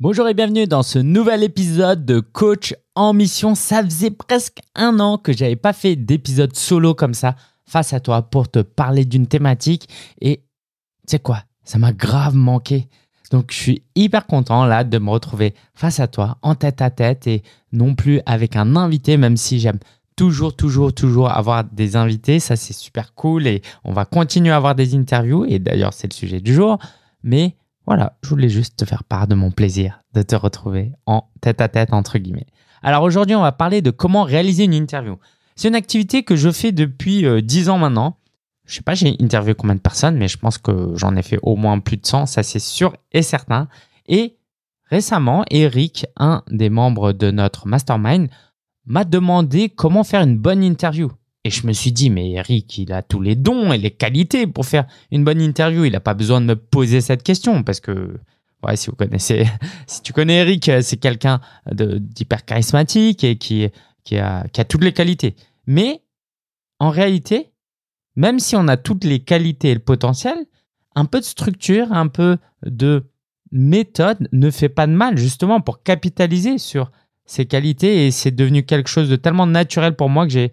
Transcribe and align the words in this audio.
Bonjour 0.00 0.28
et 0.28 0.34
bienvenue 0.34 0.68
dans 0.68 0.84
ce 0.84 1.00
nouvel 1.00 1.42
épisode 1.42 2.04
de 2.06 2.20
Coach 2.20 2.72
en 2.94 3.12
mission. 3.12 3.56
Ça 3.56 3.82
faisait 3.82 4.12
presque 4.12 4.60
un 4.76 5.00
an 5.00 5.18
que 5.18 5.32
j'avais 5.32 5.56
pas 5.56 5.72
fait 5.72 5.96
d'épisode 5.96 6.54
solo 6.54 6.94
comme 6.94 7.14
ça 7.14 7.34
face 7.66 7.92
à 7.92 7.98
toi 7.98 8.22
pour 8.22 8.48
te 8.48 8.60
parler 8.60 9.04
d'une 9.04 9.26
thématique. 9.26 9.88
Et 10.20 10.36
tu 10.36 10.44
sais 11.08 11.18
quoi, 11.18 11.42
ça 11.64 11.78
m'a 11.78 11.92
grave 11.92 12.36
manqué. 12.36 12.86
Donc 13.32 13.50
je 13.50 13.56
suis 13.56 13.82
hyper 13.96 14.28
content 14.28 14.66
là 14.66 14.84
de 14.84 14.98
me 14.98 15.10
retrouver 15.10 15.52
face 15.74 15.98
à 15.98 16.06
toi 16.06 16.38
en 16.42 16.54
tête 16.54 16.80
à 16.80 16.90
tête 16.90 17.26
et 17.26 17.42
non 17.72 17.96
plus 17.96 18.20
avec 18.24 18.54
un 18.54 18.76
invité 18.76 19.16
même 19.16 19.36
si 19.36 19.58
j'aime 19.58 19.80
toujours 20.14 20.54
toujours 20.54 20.94
toujours 20.94 21.28
avoir 21.28 21.64
des 21.64 21.96
invités, 21.96 22.38
ça 22.38 22.54
c'est 22.54 22.72
super 22.72 23.14
cool 23.14 23.48
et 23.48 23.62
on 23.82 23.92
va 23.92 24.04
continuer 24.04 24.52
à 24.52 24.58
avoir 24.58 24.76
des 24.76 24.94
interviews. 24.94 25.44
Et 25.44 25.58
d'ailleurs 25.58 25.92
c'est 25.92 26.06
le 26.06 26.14
sujet 26.14 26.40
du 26.40 26.54
jour. 26.54 26.78
Mais 27.24 27.56
voilà, 27.88 28.18
je 28.22 28.28
voulais 28.28 28.50
juste 28.50 28.76
te 28.76 28.84
faire 28.84 29.02
part 29.02 29.26
de 29.28 29.34
mon 29.34 29.50
plaisir 29.50 30.02
de 30.12 30.20
te 30.20 30.36
retrouver 30.36 30.92
en 31.06 31.24
tête 31.40 31.62
à 31.62 31.68
tête, 31.68 31.94
entre 31.94 32.18
guillemets. 32.18 32.46
Alors 32.82 33.02
aujourd'hui, 33.02 33.34
on 33.34 33.40
va 33.40 33.50
parler 33.50 33.80
de 33.80 33.90
comment 33.90 34.24
réaliser 34.24 34.64
une 34.64 34.74
interview. 34.74 35.16
C'est 35.56 35.68
une 35.68 35.74
activité 35.74 36.22
que 36.22 36.36
je 36.36 36.50
fais 36.50 36.70
depuis 36.70 37.24
euh, 37.24 37.40
10 37.40 37.70
ans 37.70 37.78
maintenant. 37.78 38.18
Je 38.66 38.74
sais 38.74 38.82
pas, 38.82 38.92
j'ai 38.92 39.16
interviewé 39.22 39.54
combien 39.54 39.74
de 39.74 39.80
personnes, 39.80 40.18
mais 40.18 40.28
je 40.28 40.36
pense 40.36 40.58
que 40.58 40.92
j'en 40.96 41.16
ai 41.16 41.22
fait 41.22 41.38
au 41.42 41.56
moins 41.56 41.78
plus 41.78 41.96
de 41.96 42.04
100, 42.04 42.26
ça 42.26 42.42
c'est 42.42 42.58
sûr 42.58 42.94
et 43.12 43.22
certain. 43.22 43.68
Et 44.06 44.36
récemment, 44.90 45.46
Eric, 45.50 46.04
un 46.18 46.42
des 46.50 46.68
membres 46.68 47.12
de 47.12 47.30
notre 47.30 47.66
mastermind, 47.66 48.28
m'a 48.84 49.04
demandé 49.04 49.70
comment 49.70 50.04
faire 50.04 50.20
une 50.20 50.36
bonne 50.36 50.62
interview. 50.62 51.10
Et 51.44 51.50
je 51.50 51.66
me 51.66 51.72
suis 51.72 51.92
dit, 51.92 52.10
mais 52.10 52.32
Eric, 52.32 52.78
il 52.78 52.92
a 52.92 53.02
tous 53.02 53.20
les 53.20 53.36
dons 53.36 53.72
et 53.72 53.78
les 53.78 53.90
qualités 53.90 54.46
pour 54.46 54.66
faire 54.66 54.86
une 55.10 55.24
bonne 55.24 55.40
interview. 55.40 55.84
Il 55.84 55.92
n'a 55.92 56.00
pas 56.00 56.14
besoin 56.14 56.40
de 56.40 56.46
me 56.46 56.56
poser 56.56 57.00
cette 57.00 57.22
question 57.22 57.62
parce 57.62 57.80
que, 57.80 58.18
ouais, 58.62 58.76
si 58.76 58.90
vous 58.90 58.96
connaissez, 58.96 59.46
si 59.86 60.02
tu 60.02 60.12
connais 60.12 60.38
Eric, 60.38 60.70
c'est 60.82 60.96
quelqu'un 60.98 61.40
d'hyper 61.70 62.44
charismatique 62.44 63.24
et 63.24 63.36
qui, 63.36 63.64
a, 64.16 64.46
qui 64.48 64.60
a 64.60 64.64
toutes 64.64 64.84
les 64.84 64.92
qualités. 64.92 65.36
Mais 65.66 66.02
en 66.80 66.90
réalité, 66.90 67.52
même 68.16 68.40
si 68.40 68.56
on 68.56 68.66
a 68.68 68.76
toutes 68.76 69.04
les 69.04 69.20
qualités 69.20 69.70
et 69.70 69.74
le 69.74 69.80
potentiel, 69.80 70.36
un 70.94 71.04
peu 71.04 71.20
de 71.20 71.24
structure, 71.24 71.92
un 71.92 72.08
peu 72.08 72.38
de 72.66 73.04
méthode 73.52 74.28
ne 74.32 74.50
fait 74.50 74.68
pas 74.68 74.86
de 74.86 74.92
mal 74.92 75.16
justement 75.16 75.60
pour 75.60 75.82
capitaliser 75.82 76.58
sur 76.58 76.90
ces 77.24 77.46
qualités 77.46 78.06
et 78.06 78.10
c'est 78.10 78.30
devenu 78.30 78.64
quelque 78.64 78.88
chose 78.88 79.08
de 79.08 79.16
tellement 79.16 79.46
naturel 79.46 79.94
pour 79.94 80.08
moi 80.08 80.26
que 80.26 80.32
j'ai 80.32 80.52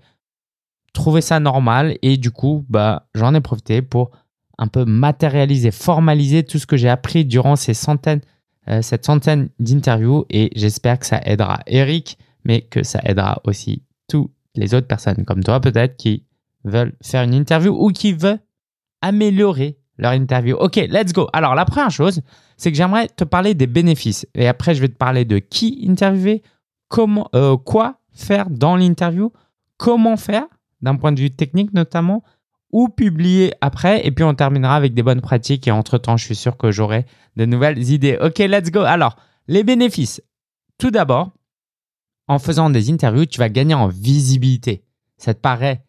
trouvé 0.96 1.22
ça 1.22 1.40
normal 1.40 1.98
et 2.02 2.18
du 2.18 2.32
coup, 2.32 2.66
bah, 2.70 3.08
j'en 3.14 3.36
ai 3.36 3.42
profité 3.42 3.84
pour 3.84 4.10
un 4.58 4.68
peu 4.68 4.86
matérialiser, 4.86 5.70
formaliser 5.70 6.44
tout 6.44 6.58
ce 6.58 6.66
que 6.66 6.78
j'ai 6.78 6.90
appris 6.90 7.26
durant 7.26 7.56
ces 7.56 7.76
centaines, 7.76 8.22
euh, 8.68 8.82
cette 8.82 9.06
centaine 9.06 9.50
d'interviews 9.60 10.26
et 10.30 10.50
j'espère 10.56 10.98
que 10.98 11.06
ça 11.06 11.22
aidera 11.24 11.60
Eric, 11.68 12.18
mais 12.46 12.62
que 12.62 12.82
ça 12.84 13.00
aidera 13.04 13.42
aussi 13.44 13.84
toutes 14.08 14.32
les 14.56 14.74
autres 14.74 14.88
personnes 14.88 15.26
comme 15.26 15.44
toi 15.44 15.60
peut-être 15.60 15.98
qui 15.98 16.24
veulent 16.64 16.96
faire 17.04 17.24
une 17.24 17.34
interview 17.34 17.76
ou 17.78 17.92
qui 17.92 18.14
veulent 18.14 18.40
améliorer 19.02 19.78
leur 19.98 20.14
interview. 20.14 20.56
Ok, 20.56 20.78
let's 20.78 21.14
go. 21.14 21.28
Alors 21.34 21.56
la 21.56 21.66
première 21.66 21.92
chose, 21.92 22.22
c'est 22.58 22.72
que 22.72 22.78
j'aimerais 22.78 23.08
te 23.08 23.24
parler 23.24 23.54
des 23.54 23.68
bénéfices 23.68 24.26
et 24.34 24.48
après 24.48 24.74
je 24.74 24.82
vais 24.82 24.90
te 24.90 24.98
parler 24.98 25.26
de 25.26 25.40
qui 25.40 25.86
interviewer, 25.88 26.42
comment, 26.88 27.30
euh, 27.36 27.58
quoi 27.58 28.00
faire 28.14 28.50
dans 28.50 28.78
l'interview, 28.78 29.32
comment 29.78 30.16
faire 30.16 30.48
d'un 30.86 30.96
point 30.96 31.12
de 31.12 31.20
vue 31.20 31.32
technique 31.32 31.74
notamment, 31.74 32.24
ou 32.72 32.90
publier 32.90 33.54
après. 33.62 34.06
Et 34.06 34.12
puis 34.12 34.24
on 34.24 34.34
terminera 34.34 34.76
avec 34.76 34.94
des 34.94 35.04
bonnes 35.04 35.22
pratiques. 35.22 35.68
Et 35.68 35.72
entre-temps, 35.72 36.18
je 36.18 36.26
suis 36.26 36.36
sûr 36.36 36.58
que 36.58 36.72
j'aurai 36.72 37.06
de 37.36 37.46
nouvelles 37.46 37.90
idées. 37.90 38.18
Ok, 38.22 38.40
let's 38.40 38.72
go. 38.72 38.82
Alors, 38.82 39.18
les 39.48 39.64
bénéfices. 39.64 40.22
Tout 40.78 40.92
d'abord, 40.92 41.32
en 42.28 42.40
faisant 42.40 42.70
des 42.70 42.92
interviews, 42.92 43.26
tu 43.26 43.40
vas 43.40 43.50
gagner 43.50 43.76
en 43.76 43.88
visibilité. 43.88 44.84
Ça 45.18 45.34
te 45.34 45.40
paraît 45.40 45.86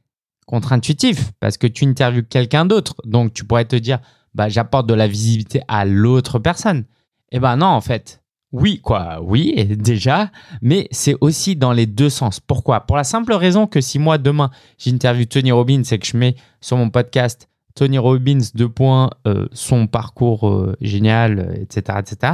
contre-intuitif 0.46 1.32
parce 1.40 1.56
que 1.56 1.66
tu 1.66 1.84
interviews 1.84 2.22
quelqu'un 2.28 2.66
d'autre. 2.66 2.94
Donc, 3.04 3.32
tu 3.32 3.44
pourrais 3.44 3.64
te 3.64 3.76
dire, 3.76 3.98
bah, 4.34 4.48
j'apporte 4.48 4.86
de 4.86 4.94
la 4.94 5.08
visibilité 5.08 5.62
à 5.66 5.84
l'autre 5.84 6.38
personne. 6.38 6.84
Eh 7.32 7.40
ben 7.40 7.56
non, 7.56 7.66
en 7.66 7.80
fait, 7.80 8.22
oui, 8.52 8.80
quoi, 8.80 9.20
oui, 9.22 9.66
déjà, 9.76 10.30
mais 10.62 10.88
c'est 10.90 11.16
aussi 11.20 11.56
dans 11.56 11.72
les 11.72 11.86
deux 11.86 12.10
sens. 12.10 12.40
Pourquoi? 12.40 12.80
Pour 12.80 12.96
la 12.96 13.04
simple 13.04 13.32
raison 13.32 13.66
que 13.66 13.80
si 13.80 13.98
moi 13.98 14.18
demain 14.18 14.50
j'interviewe 14.78 15.26
Tony 15.26 15.52
Robbins 15.52 15.82
et 15.82 15.98
que 15.98 16.06
je 16.06 16.16
mets 16.16 16.36
sur 16.60 16.76
mon 16.76 16.90
podcast 16.90 17.48
Tony 17.74 17.98
Robbins 17.98 18.38
deux 18.54 18.68
points 18.68 19.10
euh, 19.26 19.48
son 19.52 19.86
parcours 19.86 20.48
euh, 20.48 20.76
génial, 20.80 21.58
etc., 21.60 21.98
etc. 22.00 22.32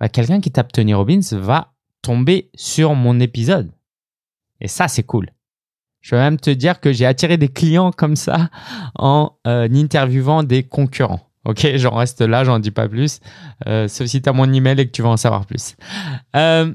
Bah, 0.00 0.08
quelqu'un 0.08 0.40
qui 0.40 0.50
tape 0.50 0.72
Tony 0.72 0.94
Robbins 0.94 1.20
va 1.32 1.74
tomber 2.02 2.50
sur 2.54 2.94
mon 2.94 3.20
épisode. 3.20 3.70
Et 4.60 4.68
ça, 4.68 4.88
c'est 4.88 5.04
cool. 5.04 5.30
Je 6.00 6.14
vais 6.14 6.20
même 6.20 6.38
te 6.38 6.50
dire 6.50 6.80
que 6.80 6.92
j'ai 6.92 7.06
attiré 7.06 7.36
des 7.36 7.48
clients 7.48 7.92
comme 7.92 8.16
ça 8.16 8.50
en 8.96 9.38
euh, 9.46 9.68
interviewant 9.72 10.42
des 10.42 10.62
concurrents. 10.62 11.20
Ok, 11.44 11.66
j'en 11.76 11.94
reste 11.94 12.22
là, 12.22 12.44
j'en 12.44 12.58
dis 12.58 12.70
pas 12.70 12.88
plus. 12.88 13.20
Euh, 13.66 13.86
sauf 13.86 14.06
si 14.06 14.22
tu 14.22 14.28
as 14.28 14.32
mon 14.32 14.50
email 14.50 14.80
et 14.80 14.86
que 14.86 14.92
tu 14.92 15.02
vas 15.02 15.10
en 15.10 15.16
savoir 15.16 15.46
plus. 15.46 15.76
Euh, 16.34 16.74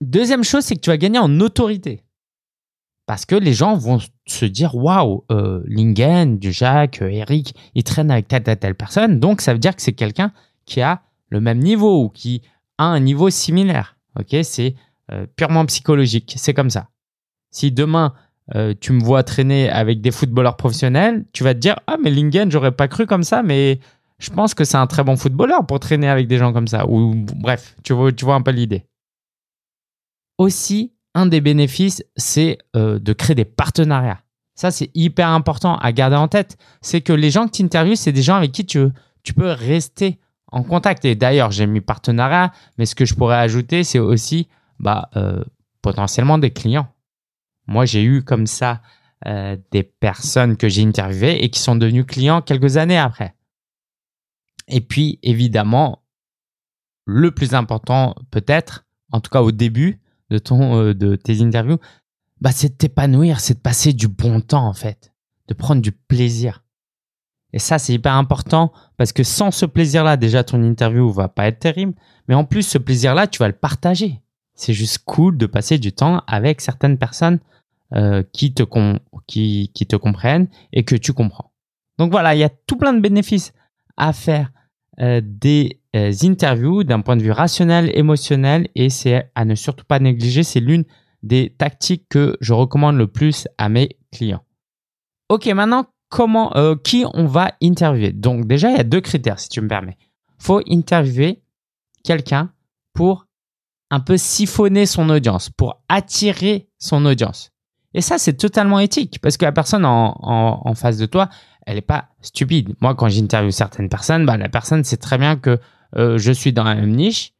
deuxième 0.00 0.44
chose, 0.44 0.64
c'est 0.64 0.74
que 0.74 0.80
tu 0.80 0.90
vas 0.90 0.98
gagner 0.98 1.18
en 1.18 1.40
autorité. 1.40 2.02
Parce 3.06 3.26
que 3.26 3.34
les 3.34 3.52
gens 3.52 3.76
vont 3.76 3.98
se 4.26 4.44
dire 4.44 4.74
Waouh, 4.74 5.24
euh, 5.30 5.62
Lingen, 5.66 6.38
Jacques, 6.40 7.02
euh, 7.02 7.08
Eric, 7.08 7.54
ils 7.74 7.84
traînent 7.84 8.10
avec 8.10 8.28
telle, 8.28 8.42
telle, 8.42 8.58
telle 8.58 8.74
personne. 8.74 9.20
Donc, 9.20 9.40
ça 9.40 9.52
veut 9.52 9.58
dire 9.58 9.74
que 9.74 9.82
c'est 9.82 9.92
quelqu'un 9.92 10.32
qui 10.66 10.80
a 10.80 11.02
le 11.30 11.40
même 11.40 11.58
niveau 11.58 12.04
ou 12.04 12.08
qui 12.08 12.42
a 12.78 12.84
un 12.84 13.00
niveau 13.00 13.30
similaire. 13.30 13.96
Ok, 14.18 14.36
c'est 14.42 14.74
purement 15.36 15.66
psychologique. 15.66 16.34
C'est 16.38 16.54
comme 16.54 16.70
ça. 16.70 16.88
Si 17.50 17.70
demain, 17.70 18.14
tu 18.80 18.92
me 18.92 19.02
vois 19.02 19.22
traîner 19.22 19.68
avec 19.68 20.00
des 20.00 20.10
footballeurs 20.10 20.56
professionnels, 20.56 21.26
tu 21.32 21.44
vas 21.44 21.52
te 21.52 21.58
dire 21.58 21.78
Ah, 21.86 21.96
mais 22.02 22.10
Lingen, 22.10 22.50
j'aurais 22.50 22.72
pas 22.72 22.88
cru 22.88 23.04
comme 23.04 23.24
ça, 23.24 23.42
mais 23.42 23.80
je 24.18 24.30
pense 24.30 24.54
que 24.54 24.64
c'est 24.64 24.76
un 24.76 24.86
très 24.86 25.04
bon 25.04 25.16
footballeur 25.16 25.66
pour 25.66 25.80
traîner 25.80 26.08
avec 26.08 26.28
des 26.28 26.38
gens 26.38 26.52
comme 26.52 26.68
ça. 26.68 26.86
Ou 26.88 27.14
bref, 27.14 27.76
tu 27.82 27.92
vois, 27.92 28.34
un 28.34 28.42
peu 28.42 28.52
l'idée. 28.52 28.86
Aussi, 30.38 30.92
un 31.14 31.26
des 31.26 31.40
bénéfices, 31.40 32.04
c'est 32.16 32.58
euh, 32.76 32.98
de 32.98 33.12
créer 33.12 33.34
des 33.34 33.44
partenariats. 33.44 34.20
Ça, 34.54 34.70
c'est 34.70 34.90
hyper 34.94 35.28
important 35.28 35.76
à 35.78 35.92
garder 35.92 36.16
en 36.16 36.28
tête. 36.28 36.56
C'est 36.80 37.00
que 37.00 37.12
les 37.12 37.30
gens 37.30 37.46
que 37.46 37.52
tu 37.52 37.62
interviews, 37.62 37.96
c'est 37.96 38.12
des 38.12 38.22
gens 38.22 38.36
avec 38.36 38.52
qui 38.52 38.64
tu, 38.64 38.90
peux 39.34 39.50
rester 39.50 40.18
en 40.50 40.62
contact. 40.62 41.04
Et 41.04 41.16
d'ailleurs, 41.16 41.50
j'ai 41.50 41.66
mis 41.66 41.80
partenariat, 41.80 42.52
mais 42.78 42.86
ce 42.86 42.94
que 42.94 43.04
je 43.04 43.14
pourrais 43.14 43.36
ajouter, 43.36 43.82
c'est 43.82 43.98
aussi 43.98 44.48
bah, 44.78 45.08
euh, 45.16 45.42
potentiellement 45.82 46.38
des 46.38 46.50
clients. 46.50 46.88
Moi, 47.66 47.84
j'ai 47.84 48.02
eu 48.02 48.22
comme 48.22 48.46
ça 48.46 48.80
euh, 49.26 49.56
des 49.72 49.82
personnes 49.82 50.56
que 50.56 50.68
j'ai 50.68 50.82
interviewées 50.82 51.42
et 51.42 51.50
qui 51.50 51.58
sont 51.58 51.76
devenus 51.76 52.06
clients 52.06 52.42
quelques 52.42 52.76
années 52.76 52.98
après. 52.98 53.33
Et 54.68 54.80
puis, 54.80 55.18
évidemment, 55.22 56.02
le 57.04 57.30
plus 57.30 57.54
important 57.54 58.14
peut-être, 58.30 58.86
en 59.12 59.20
tout 59.20 59.30
cas 59.30 59.42
au 59.42 59.52
début 59.52 60.00
de, 60.30 60.38
ton, 60.38 60.78
euh, 60.78 60.94
de 60.94 61.16
tes 61.16 61.42
interviews, 61.42 61.78
bah, 62.40 62.50
c'est 62.52 62.70
de 62.70 62.74
t'épanouir, 62.74 63.40
c'est 63.40 63.54
de 63.54 63.60
passer 63.60 63.92
du 63.92 64.08
bon 64.08 64.40
temps 64.40 64.66
en 64.66 64.72
fait, 64.72 65.12
de 65.48 65.54
prendre 65.54 65.82
du 65.82 65.92
plaisir. 65.92 66.64
Et 67.52 67.60
ça, 67.60 67.78
c'est 67.78 67.94
hyper 67.94 68.14
important 68.14 68.72
parce 68.96 69.12
que 69.12 69.22
sans 69.22 69.52
ce 69.52 69.64
plaisir-là, 69.64 70.16
déjà, 70.16 70.42
ton 70.42 70.62
interview 70.62 71.08
va 71.12 71.28
pas 71.28 71.46
être 71.46 71.60
terrible. 71.60 71.94
Mais 72.26 72.34
en 72.34 72.44
plus, 72.44 72.62
ce 72.62 72.78
plaisir-là, 72.78 73.28
tu 73.28 73.38
vas 73.38 73.46
le 73.46 73.54
partager. 73.54 74.20
C'est 74.54 74.72
juste 74.72 75.04
cool 75.04 75.36
de 75.36 75.46
passer 75.46 75.78
du 75.78 75.92
temps 75.92 76.24
avec 76.26 76.60
certaines 76.60 76.98
personnes 76.98 77.38
euh, 77.94 78.24
qui, 78.32 78.52
te 78.54 78.64
qui, 79.28 79.70
qui 79.72 79.86
te 79.86 79.94
comprennent 79.94 80.48
et 80.72 80.84
que 80.84 80.96
tu 80.96 81.12
comprends. 81.12 81.52
Donc 81.98 82.10
voilà, 82.10 82.34
il 82.34 82.38
y 82.38 82.44
a 82.44 82.48
tout 82.48 82.76
plein 82.76 82.92
de 82.92 83.00
bénéfices 83.00 83.52
à 83.96 84.12
faire 84.12 84.50
euh, 85.00 85.20
des 85.22 85.80
euh, 85.96 86.12
interviews 86.22 86.84
d'un 86.84 87.00
point 87.00 87.16
de 87.16 87.22
vue 87.22 87.30
rationnel, 87.30 87.90
émotionnel 87.94 88.68
et 88.74 88.90
c'est 88.90 89.30
à 89.34 89.44
ne 89.44 89.54
surtout 89.54 89.84
pas 89.84 89.98
négliger. 89.98 90.42
C'est 90.42 90.60
l'une 90.60 90.84
des 91.22 91.54
tactiques 91.56 92.06
que 92.08 92.36
je 92.40 92.52
recommande 92.52 92.96
le 92.96 93.06
plus 93.06 93.48
à 93.58 93.68
mes 93.68 93.96
clients. 94.12 94.44
Ok, 95.28 95.46
maintenant, 95.46 95.86
comment, 96.10 96.56
euh, 96.56 96.76
qui 96.76 97.04
on 97.14 97.26
va 97.26 97.52
interviewer? 97.62 98.12
Donc 98.12 98.46
déjà, 98.46 98.70
il 98.70 98.76
y 98.76 98.80
a 98.80 98.84
deux 98.84 99.00
critères, 99.00 99.40
si 99.40 99.48
tu 99.48 99.60
me 99.60 99.68
permets. 99.68 99.96
faut 100.38 100.60
interviewer 100.68 101.42
quelqu'un 102.04 102.52
pour 102.92 103.26
un 103.90 104.00
peu 104.00 104.16
siphonner 104.16 104.86
son 104.86 105.08
audience, 105.08 105.50
pour 105.50 105.82
attirer 105.88 106.68
son 106.78 107.06
audience. 107.06 107.50
Et 107.94 108.00
ça, 108.00 108.18
c'est 108.18 108.34
totalement 108.34 108.80
éthique 108.80 109.20
parce 109.20 109.36
que 109.36 109.44
la 109.44 109.52
personne 109.52 109.84
en, 109.84 110.74
face 110.74 110.98
de 110.98 111.06
toi, 111.06 111.28
elle 111.66 111.76
n'est 111.76 111.82
pas 111.82 112.08
stupide. 112.20 112.74
Moi, 112.80 112.94
quand 112.94 113.08
j'interviewe 113.08 113.50
certaines 113.50 113.88
personnes, 113.88 114.26
bah, 114.26 114.36
la 114.36 114.48
personne 114.48 114.84
sait 114.84 114.96
très 114.96 115.18
bien 115.18 115.36
que 115.36 115.58
euh, 115.96 116.18
je 116.18 116.32
suis 116.32 116.52
dans 116.52 116.64
la 116.64 116.74
même 116.74 116.94
niche 116.94 117.34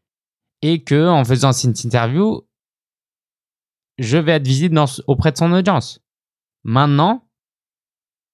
et 0.63 0.83
que 0.83 1.09
en 1.09 1.25
faisant 1.25 1.53
cette 1.53 1.85
interview, 1.85 2.43
je 3.99 4.17
vais 4.19 4.33
être 4.33 4.47
visible 4.47 4.79
auprès 5.07 5.33
de 5.33 5.37
son 5.37 5.53
audience. 5.53 6.01
Maintenant, 6.65 7.29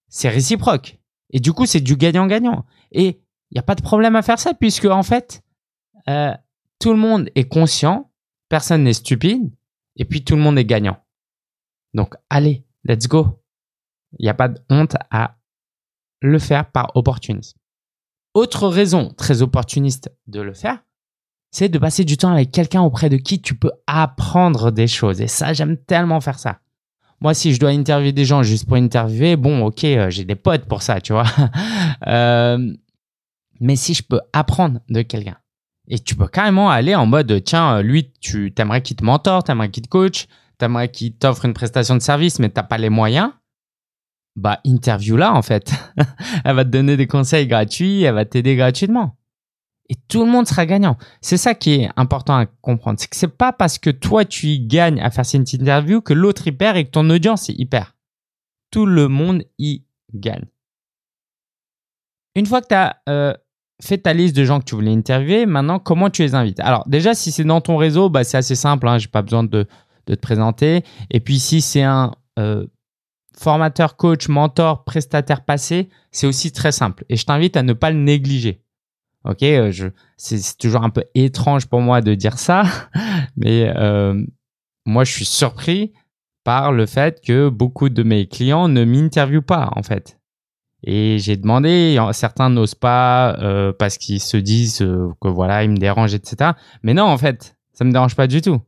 c'est 0.09 0.29
réciproque. 0.29 0.99
Et 1.31 1.41
du 1.41 1.53
coup, 1.53 1.67
c'est 1.67 1.81
du 1.81 1.97
gagnant-gagnant. 1.97 2.65
Et 2.93 3.21
il 3.51 3.55
n'y 3.55 3.59
a 3.59 3.63
pas 3.63 3.75
de 3.75 3.83
problème 3.83 4.17
à 4.17 4.23
faire 4.23 4.39
ça 4.39 4.55
puisque, 4.55 4.87
en 4.87 5.03
fait, 5.03 5.43
euh, 6.09 6.35
tout 6.79 6.93
le 6.93 6.99
monde 6.99 7.31
est 7.35 7.49
conscient, 7.49 8.11
personne 8.49 8.85
n'est 8.85 8.93
stupide, 8.93 9.53
et 9.97 10.05
puis 10.05 10.25
tout 10.25 10.37
le 10.37 10.43
monde 10.43 10.59
est 10.59 10.65
gagnant. 10.65 10.99
Donc, 11.95 12.15
allez, 12.31 12.65
let's 12.85 13.07
go. 13.07 13.43
Il 14.19 14.25
n'y 14.25 14.31
a 14.31 14.35
pas 14.35 14.49
de 14.49 14.61
honte 14.71 14.97
à 15.11 15.37
le 16.21 16.39
faire 16.39 16.71
par 16.71 16.93
opportunisme. 16.95 17.59
Autre 18.35 18.69
raison 18.69 19.13
très 19.17 19.43
opportuniste 19.43 20.11
de 20.27 20.41
le 20.41 20.55
faire, 20.55 20.79
c'est 21.51 21.69
de 21.69 21.79
passer 21.79 22.05
du 22.05 22.17
temps 22.17 22.33
avec 22.33 22.53
quelqu'un 22.53 22.83
auprès 22.83 23.09
de 23.09 23.17
qui 23.17 23.43
tu 23.43 23.57
peux 23.57 23.73
apprendre 23.87 24.71
des 24.71 24.87
choses. 24.87 25.21
Et 25.21 25.27
ça, 25.27 25.53
j'aime 25.53 25.77
tellement 25.77 26.21
faire 26.21 26.39
ça. 26.39 26.61
Moi, 27.21 27.35
si 27.35 27.53
je 27.53 27.61
dois 27.61 27.71
interviewer 27.71 28.13
des 28.13 28.25
gens 28.25 28.43
juste 28.43 28.67
pour 28.67 28.77
interviewer, 28.77 29.37
bon, 29.37 29.65
ok, 29.67 29.85
euh, 29.85 30.11
j'ai 30.11 30.25
des 30.25 30.37
potes 30.37 30.65
pour 30.65 30.83
ça, 30.83 31.01
tu 31.01 31.13
vois. 31.13 31.27
Euh, 32.07 32.73
mais 33.61 33.77
si 33.77 33.93
je 33.93 34.03
peux 34.03 34.21
apprendre 34.33 34.81
de 34.89 35.03
quelqu'un, 35.03 35.37
et 35.87 35.99
tu 35.99 36.15
peux 36.15 36.29
carrément 36.29 36.71
aller 36.71 36.95
en 36.95 37.05
mode, 37.05 37.45
tiens, 37.45 37.77
euh, 37.77 37.83
lui, 37.83 38.11
tu 38.23 38.55
t'aimerais 38.55 38.81
qu'il 38.81 38.97
te 38.97 39.05
mentor, 39.05 39.45
t'aimerais 39.45 39.71
qu'il 39.71 39.83
te 39.83 39.89
coach, 39.89 40.29
t'aimerais 40.57 40.91
qu'il 40.91 41.13
t'offre 41.13 41.45
une 41.45 41.53
prestation 41.53 41.95
de 41.95 42.01
service, 42.01 42.39
mais 42.39 42.49
t'as 42.49 42.63
pas 42.63 42.79
les 42.79 42.89
moyens, 42.89 43.33
bah, 44.41 44.61
interview 44.65 45.17
là, 45.17 45.35
en 45.35 45.43
fait. 45.43 45.73
elle 46.45 46.57
va 46.57 46.65
te 46.65 46.71
donner 46.71 46.97
des 46.97 47.07
conseils 47.07 47.47
gratuits, 47.47 48.03
elle 48.03 48.15
va 48.15 48.25
t'aider 48.25 48.57
gratuitement. 48.57 49.17
Et 49.91 49.97
tout 50.09 50.25
le 50.25 50.31
monde 50.31 50.47
sera 50.47 50.67
gagnant. 50.67 50.97
C'est 51.21 51.37
ça 51.37 51.55
qui 51.55 51.75
est 51.75 51.91
important 51.97 52.37
à 52.37 52.47
comprendre. 52.47 52.99
C'est 52.99 53.09
que 53.09 53.17
c'est 53.17 53.29
pas 53.29 53.53
parce 53.53 53.79
que 53.79 53.91
toi, 53.91 54.25
tu 54.25 54.47
y 54.47 54.61
gagnes 54.61 55.01
à 55.01 55.11
faire 55.11 55.27
cette 55.27 55.53
interview 55.53 56.01
que 56.01 56.15
l'autre 56.15 56.47
y 56.47 56.53
perd 56.53 56.77
et 56.77 56.85
que 56.85 56.91
ton 56.91 57.11
audience 57.11 57.49
y 57.49 57.67
perd. 57.67 57.89
Tout 58.71 58.87
le 58.87 59.09
monde 59.09 59.43
y 59.59 59.85
gagne. 60.15 60.45
Une 62.37 62.47
fois 62.47 62.63
que 62.63 62.69
tu 62.69 62.75
as 62.75 62.97
euh, 63.09 63.35
fait 63.83 63.99
ta 63.99 64.13
liste 64.13 64.37
de 64.37 64.45
gens 64.45 64.61
que 64.61 64.65
tu 64.65 64.77
voulais 64.77 64.93
interviewer, 64.93 65.45
maintenant, 65.45 65.81
comment 65.81 66.09
tu 66.09 66.23
les 66.23 66.37
invites? 66.37 66.61
Alors, 66.61 66.89
déjà, 66.89 67.13
si 67.15 67.33
c'est 67.33 67.45
dans 67.45 67.61
ton 67.61 67.77
réseau, 67.77 68.09
bah, 68.09 68.23
c'est 68.23 68.39
assez 68.39 68.55
simple. 68.55 68.87
Hein, 68.87 68.99
Je 68.99 69.07
n'ai 69.07 69.11
pas 69.11 69.23
besoin 69.23 69.43
de, 69.43 69.67
te 70.07 70.15
présenter. 70.15 70.85
Et 71.11 71.19
puis, 71.19 71.41
si 71.41 71.61
c'est 71.61 71.83
un 71.83 72.13
euh, 72.39 72.67
formateur, 73.37 73.97
coach, 73.97 74.29
mentor, 74.29 74.85
prestataire 74.85 75.45
passé, 75.45 75.89
c'est 76.11 76.27
aussi 76.27 76.53
très 76.53 76.73
simple. 76.73 77.05
Et 77.09 77.17
je 77.17 77.25
t'invite 77.25 77.57
à 77.57 77.63
ne 77.63 77.73
pas 77.73 77.91
le 77.91 77.99
négliger. 77.99 78.63
Ok, 79.25 79.43
euh, 79.43 79.71
je, 79.71 79.89
c'est, 80.17 80.57
toujours 80.59 80.83
un 80.83 80.91
peu 80.91 81.05
étrange 81.15 81.67
pour 81.67 81.81
moi 81.81 82.01
de 82.01 82.15
dire 82.15 82.39
ça, 82.39 82.65
mais 83.37 83.71
euh, 83.77 84.15
moi 84.87 85.05
je 85.05 85.13
suis 85.13 85.27
surpris 85.27 85.93
par 86.43 86.73
le 86.73 86.87
fait 86.87 87.21
que 87.21 87.51
beaucoup 87.51 87.91
de 87.91 88.03
mes 88.03 88.27
clients 88.27 88.69
ne 88.69 88.85
m'interviewent 88.85 89.43
pas 89.43 89.71
en 89.77 89.83
fait. 89.83 90.19
Et 90.83 91.19
j'ai 91.19 91.37
demandé, 91.37 91.99
certains 92.13 92.49
n'osent 92.49 92.75
pas 92.75 93.37
euh, 93.41 93.75
parce 93.79 93.99
qu'ils 93.99 94.23
se 94.23 94.39
disent 94.39 94.79
que 94.79 95.29
voilà, 95.29 95.63
ils 95.65 95.71
me 95.71 95.77
dérangent, 95.77 96.15
etc. 96.15 96.53
Mais 96.83 96.95
non, 96.95 97.05
en 97.05 97.19
fait, 97.19 97.59
ça 97.75 97.85
me 97.85 97.93
dérange 97.93 98.17
pas 98.17 98.27
du 98.27 98.41
tout. 98.41 98.63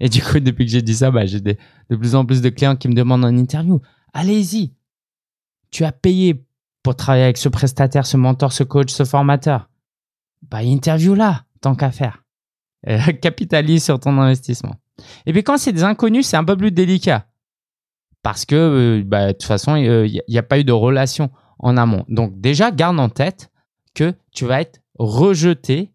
Et 0.00 0.08
du 0.08 0.20
coup, 0.20 0.40
depuis 0.40 0.64
que 0.64 0.72
j'ai 0.72 0.82
dit 0.82 0.96
ça, 0.96 1.12
bah, 1.12 1.26
j'ai 1.26 1.40
de 1.40 1.56
plus 1.90 2.14
en 2.16 2.24
plus 2.24 2.40
de 2.42 2.48
clients 2.48 2.74
qui 2.74 2.88
me 2.88 2.94
demandent 2.94 3.24
en 3.24 3.36
interview. 3.36 3.80
Allez-y, 4.14 4.72
tu 5.70 5.84
as 5.84 5.92
payé 5.92 6.42
pour 6.82 6.96
travailler 6.96 7.24
avec 7.24 7.36
ce 7.36 7.48
prestataire, 7.48 8.06
ce 8.06 8.16
mentor, 8.16 8.52
ce 8.52 8.62
coach, 8.62 8.90
ce 8.90 9.04
formateur 9.04 9.68
bah, 10.50 10.62
interview 10.62 11.14
là, 11.14 11.44
tant 11.60 11.74
qu'à 11.74 11.90
faire. 11.90 12.22
Euh, 12.88 12.98
capitalise 13.22 13.84
sur 13.84 13.98
ton 13.98 14.18
investissement. 14.18 14.76
Et 15.26 15.32
puis 15.32 15.42
quand 15.42 15.58
c'est 15.58 15.72
des 15.72 15.84
inconnus, 15.84 16.26
c'est 16.26 16.36
un 16.36 16.44
peu 16.44 16.56
plus 16.56 16.70
délicat. 16.70 17.26
Parce 18.22 18.44
que 18.44 18.54
euh, 18.54 19.02
bah, 19.04 19.28
de 19.28 19.32
toute 19.32 19.44
façon, 19.44 19.76
il 19.76 20.22
n'y 20.28 20.38
a, 20.38 20.42
pas 20.42 20.58
eu 20.58 20.64
de 20.64 20.72
relation 20.72 21.30
en 21.58 21.76
amont. 21.76 22.04
Donc 22.08 22.40
déjà, 22.40 22.70
garde 22.70 23.00
en 23.00 23.08
tête 23.08 23.50
que 23.94 24.14
tu 24.32 24.46
vas 24.46 24.60
être 24.60 24.80
rejeté 24.98 25.92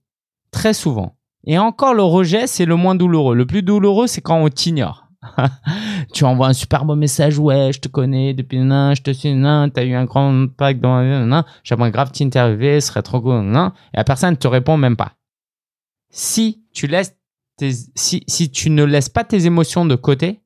très 0.51 0.73
souvent. 0.73 1.15
Et 1.45 1.57
encore, 1.57 1.93
le 1.93 2.03
rejet, 2.03 2.47
c'est 2.47 2.65
le 2.65 2.75
moins 2.75 2.95
douloureux. 2.95 3.35
Le 3.35 3.45
plus 3.45 3.63
douloureux, 3.63 4.07
c'est 4.07 4.21
quand 4.21 4.37
on 4.37 4.49
t'ignore. 4.49 5.08
tu 6.13 6.23
envoies 6.23 6.47
un 6.47 6.53
super 6.53 6.85
beau 6.85 6.95
message, 6.95 7.37
ouais, 7.39 7.71
je 7.73 7.79
te 7.79 7.87
connais 7.87 8.33
depuis 8.33 8.59
nan, 8.59 8.95
je 8.95 9.01
te 9.01 9.11
suis 9.11 9.33
nan, 9.33 9.71
t'as 9.71 9.83
eu 9.83 9.93
un 9.93 10.05
grand 10.05 10.29
impact 10.43 10.81
dans 10.81 11.01
nan, 11.01 11.43
j'aimerais 11.63 11.91
grave 11.91 12.11
t'interviewer, 12.11 12.81
ce 12.81 12.87
serait 12.87 13.01
trop 13.01 13.21
cool, 13.21 13.41
nan, 13.41 13.71
et 13.93 13.97
la 13.97 14.03
personne 14.03 14.31
ne 14.31 14.35
te 14.35 14.47
répond 14.47 14.77
même 14.77 14.95
pas. 14.95 15.13
Si 16.11 16.63
tu 16.73 16.87
laisses 16.87 17.15
si, 17.95 18.23
si 18.27 18.51
tu 18.51 18.69
ne 18.69 18.83
laisses 18.83 19.09
pas 19.09 19.23
tes 19.23 19.45
émotions 19.45 19.85
de 19.85 19.95
côté, 19.95 20.41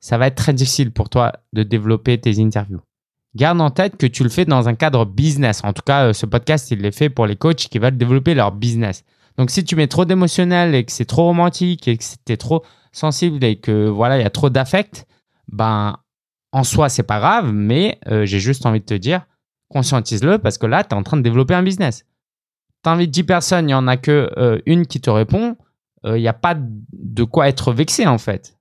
ça 0.00 0.18
va 0.18 0.26
être 0.26 0.36
très 0.36 0.52
difficile 0.52 0.90
pour 0.92 1.08
toi 1.08 1.32
de 1.52 1.62
développer 1.62 2.18
tes 2.20 2.40
interviews. 2.40 2.80
Garde 3.34 3.60
en 3.60 3.70
tête 3.70 3.96
que 3.96 4.06
tu 4.06 4.22
le 4.22 4.28
fais 4.28 4.44
dans 4.44 4.68
un 4.68 4.74
cadre 4.74 5.04
business. 5.04 5.60
En 5.64 5.72
tout 5.72 5.82
cas, 5.84 6.06
euh, 6.06 6.12
ce 6.12 6.24
podcast, 6.24 6.70
il 6.70 6.84
est 6.84 6.96
fait 6.96 7.10
pour 7.10 7.26
les 7.26 7.36
coachs 7.36 7.68
qui 7.68 7.78
veulent 7.78 7.96
développer 7.96 8.34
leur 8.34 8.52
business. 8.52 9.04
Donc, 9.36 9.50
si 9.50 9.64
tu 9.64 9.74
mets 9.74 9.88
trop 9.88 10.04
d'émotionnel 10.04 10.74
et 10.74 10.84
que 10.84 10.92
c'est 10.92 11.04
trop 11.04 11.24
romantique 11.24 11.88
et 11.88 11.96
que 11.96 12.04
c'était 12.04 12.36
trop 12.36 12.62
sensible 12.94 13.44
et 13.44 13.56
que 13.56 13.88
voilà, 13.88 14.18
il 14.18 14.22
y 14.22 14.26
a 14.26 14.30
trop 14.30 14.48
d'affect, 14.48 15.06
ben 15.48 15.98
en 16.52 16.62
soi, 16.62 16.88
c'est 16.88 17.02
pas 17.02 17.18
grave, 17.18 17.52
mais 17.52 17.98
euh, 18.06 18.24
j'ai 18.24 18.38
juste 18.38 18.64
envie 18.64 18.80
de 18.80 18.84
te 18.84 18.94
dire, 18.94 19.26
conscientise-le 19.68 20.38
parce 20.38 20.56
que 20.56 20.66
là, 20.66 20.84
tu 20.84 20.90
es 20.90 20.94
en 20.94 21.02
train 21.02 21.16
de 21.16 21.22
développer 21.22 21.54
un 21.54 21.64
business. 21.64 22.06
Tu 22.84 22.90
invites 22.90 23.10
10 23.10 23.24
personnes, 23.24 23.64
il 23.64 23.68
n'y 23.68 23.74
en 23.74 23.88
a 23.88 23.96
que 23.96 24.30
euh, 24.36 24.60
une 24.64 24.86
qui 24.86 25.00
te 25.00 25.10
répond, 25.10 25.56
euh, 26.06 26.16
il 26.16 26.20
n'y 26.20 26.28
a 26.28 26.32
pas 26.32 26.54
de 26.56 27.24
quoi 27.24 27.48
être 27.48 27.72
vexé 27.72 28.06
en 28.06 28.18
fait. 28.18 28.56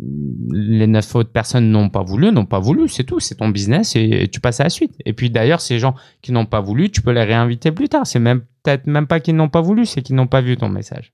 Les 0.00 0.86
neuf 0.86 1.14
autres 1.14 1.30
personnes 1.30 1.70
n'ont 1.70 1.90
pas 1.90 2.02
voulu, 2.02 2.32
n'ont 2.32 2.46
pas 2.46 2.58
voulu, 2.58 2.88
c'est 2.88 3.04
tout, 3.04 3.20
c'est 3.20 3.36
ton 3.36 3.50
business 3.50 3.94
et, 3.94 4.28
tu 4.32 4.40
passes 4.40 4.58
à 4.60 4.64
la 4.64 4.70
suite. 4.70 4.96
Et 5.04 5.12
puis 5.12 5.30
d'ailleurs, 5.30 5.60
ces 5.60 5.78
gens 5.78 5.94
qui 6.22 6.32
n'ont 6.32 6.46
pas 6.46 6.60
voulu, 6.60 6.90
tu 6.90 7.02
peux 7.02 7.12
les 7.12 7.22
réinviter 7.22 7.70
plus 7.70 7.88
tard. 7.88 8.06
C'est 8.06 8.18
même 8.18 8.40
peut-être 8.62 8.86
même 8.86 9.06
pas 9.06 9.20
qu'ils 9.20 9.36
n'ont 9.36 9.50
pas 9.50 9.60
voulu, 9.60 9.86
c'est 9.86 10.02
qu'ils 10.02 10.16
n'ont 10.16 10.26
pas 10.26 10.40
vu 10.40 10.56
ton 10.56 10.70
message. 10.70 11.12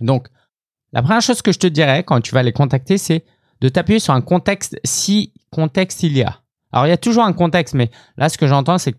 Donc, 0.00 0.28
la 0.94 1.02
première 1.02 1.20
chose 1.20 1.42
que 1.42 1.50
je 1.50 1.58
te 1.58 1.66
dirais 1.66 2.04
quand 2.04 2.20
tu 2.20 2.32
vas 2.34 2.44
les 2.44 2.52
contacter, 2.52 2.98
c'est 2.98 3.24
de 3.60 3.68
t'appuyer 3.68 3.98
sur 3.98 4.14
un 4.14 4.20
contexte 4.20 4.78
si 4.84 5.32
contexte 5.50 6.04
il 6.04 6.16
y 6.16 6.22
a. 6.22 6.40
Alors, 6.72 6.86
il 6.86 6.90
y 6.90 6.92
a 6.92 6.96
toujours 6.96 7.24
un 7.24 7.32
contexte, 7.32 7.74
mais 7.74 7.90
là, 8.16 8.28
ce 8.28 8.38
que 8.38 8.46
j'entends, 8.46 8.78
c'est 8.78 8.92
que 8.92 8.98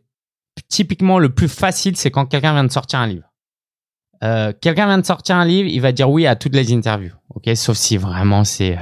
typiquement 0.67 1.19
le 1.19 1.29
plus 1.29 1.47
facile, 1.47 1.95
c'est 1.95 2.11
quand 2.11 2.25
quelqu'un 2.25 2.53
vient 2.53 2.65
de 2.65 2.71
sortir 2.71 2.99
un 2.99 3.07
livre. 3.07 3.31
Euh, 4.23 4.51
quelqu'un 4.59 4.87
vient 4.87 4.97
de 4.97 5.05
sortir 5.05 5.37
un 5.37 5.45
livre, 5.45 5.69
il 5.69 5.79
va 5.79 5.93
dire 5.93 6.09
oui 6.09 6.27
à 6.27 6.35
toutes 6.35 6.55
les 6.55 6.73
interviews. 6.73 7.13
Ok, 7.33 7.49
sauf 7.55 7.77
si 7.77 7.95
vraiment 7.95 8.43
c'est 8.43 8.77
euh, 8.77 8.81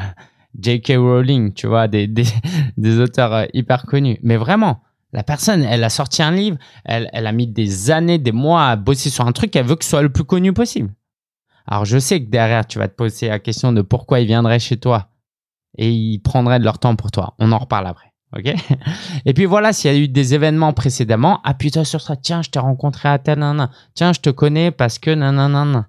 J.K. 0.60 0.94
Rowling, 0.98 1.54
tu 1.54 1.68
vois, 1.68 1.88
des, 1.88 2.08
des, 2.78 3.00
auteurs 3.00 3.34
euh, 3.34 3.46
hyper 3.54 3.84
connus. 3.86 4.18
Mais 4.24 4.38
vraiment, 4.38 4.82
la 5.12 5.24
personne, 5.24 5.64
elle 5.64 5.84
a 5.84 5.90
sorti 5.90 6.24
un 6.24 6.32
livre, 6.32 6.58
elle, 6.84 7.10
elle 7.14 7.28
a 7.28 7.32
mis 7.32 7.46
des 7.46 7.92
années, 7.92 8.18
des 8.18 8.32
mois 8.32 8.70
à 8.70 8.76
bosser 8.76 9.12
sur 9.12 9.28
un 9.28 9.32
truc, 9.34 9.56
elle 9.56 9.66
veut 9.66 9.76
que 9.76 9.84
ce 9.84 9.92
soit 9.92 10.02
le 10.02 10.12
plus 10.12 10.24
connu 10.24 10.52
possible. 10.54 10.92
Alors, 11.66 11.86
je 11.86 11.98
sais 11.98 12.24
que 12.24 12.30
derrière, 12.30 12.66
tu 12.68 12.80
vas 12.80 12.88
te 12.88 12.96
poser 12.96 13.30
la 13.30 13.40
question 13.40 13.72
de 13.72 13.82
pourquoi 13.82 14.20
ils 14.20 14.28
viendraient 14.28 14.60
chez 14.60 14.78
toi 14.78 15.10
et 15.78 15.92
ils 15.92 16.20
prendraient 16.20 16.60
de 16.60 16.66
leur 16.66 16.80
temps 16.80 16.96
pour 16.96 17.12
toi. 17.12 17.36
On 17.40 17.52
en 17.52 17.58
reparle 17.58 17.88
après. 17.88 18.14
OK? 18.36 18.54
Et 19.26 19.34
puis 19.34 19.46
voilà, 19.46 19.74
s'il 19.74 19.92
y 19.92 19.96
a 19.96 19.98
eu 19.98 20.08
des 20.08 20.34
événements 20.34 20.74
précédemment, 20.74 21.42
appuie-toi 21.44 21.86
sur 21.86 22.02
ça. 22.02 22.16
Tiens, 22.16 22.42
je 22.42 22.50
t'ai 22.50 22.60
rencontré 22.60 23.10
à 23.10 23.20
tel 23.20 23.40
nan. 23.40 23.70
Tiens, 23.94 24.14
je 24.14 24.20
te 24.20 24.30
connais 24.30 24.72
parce 24.72 25.00
que 25.00 25.12
nan. 25.12 25.86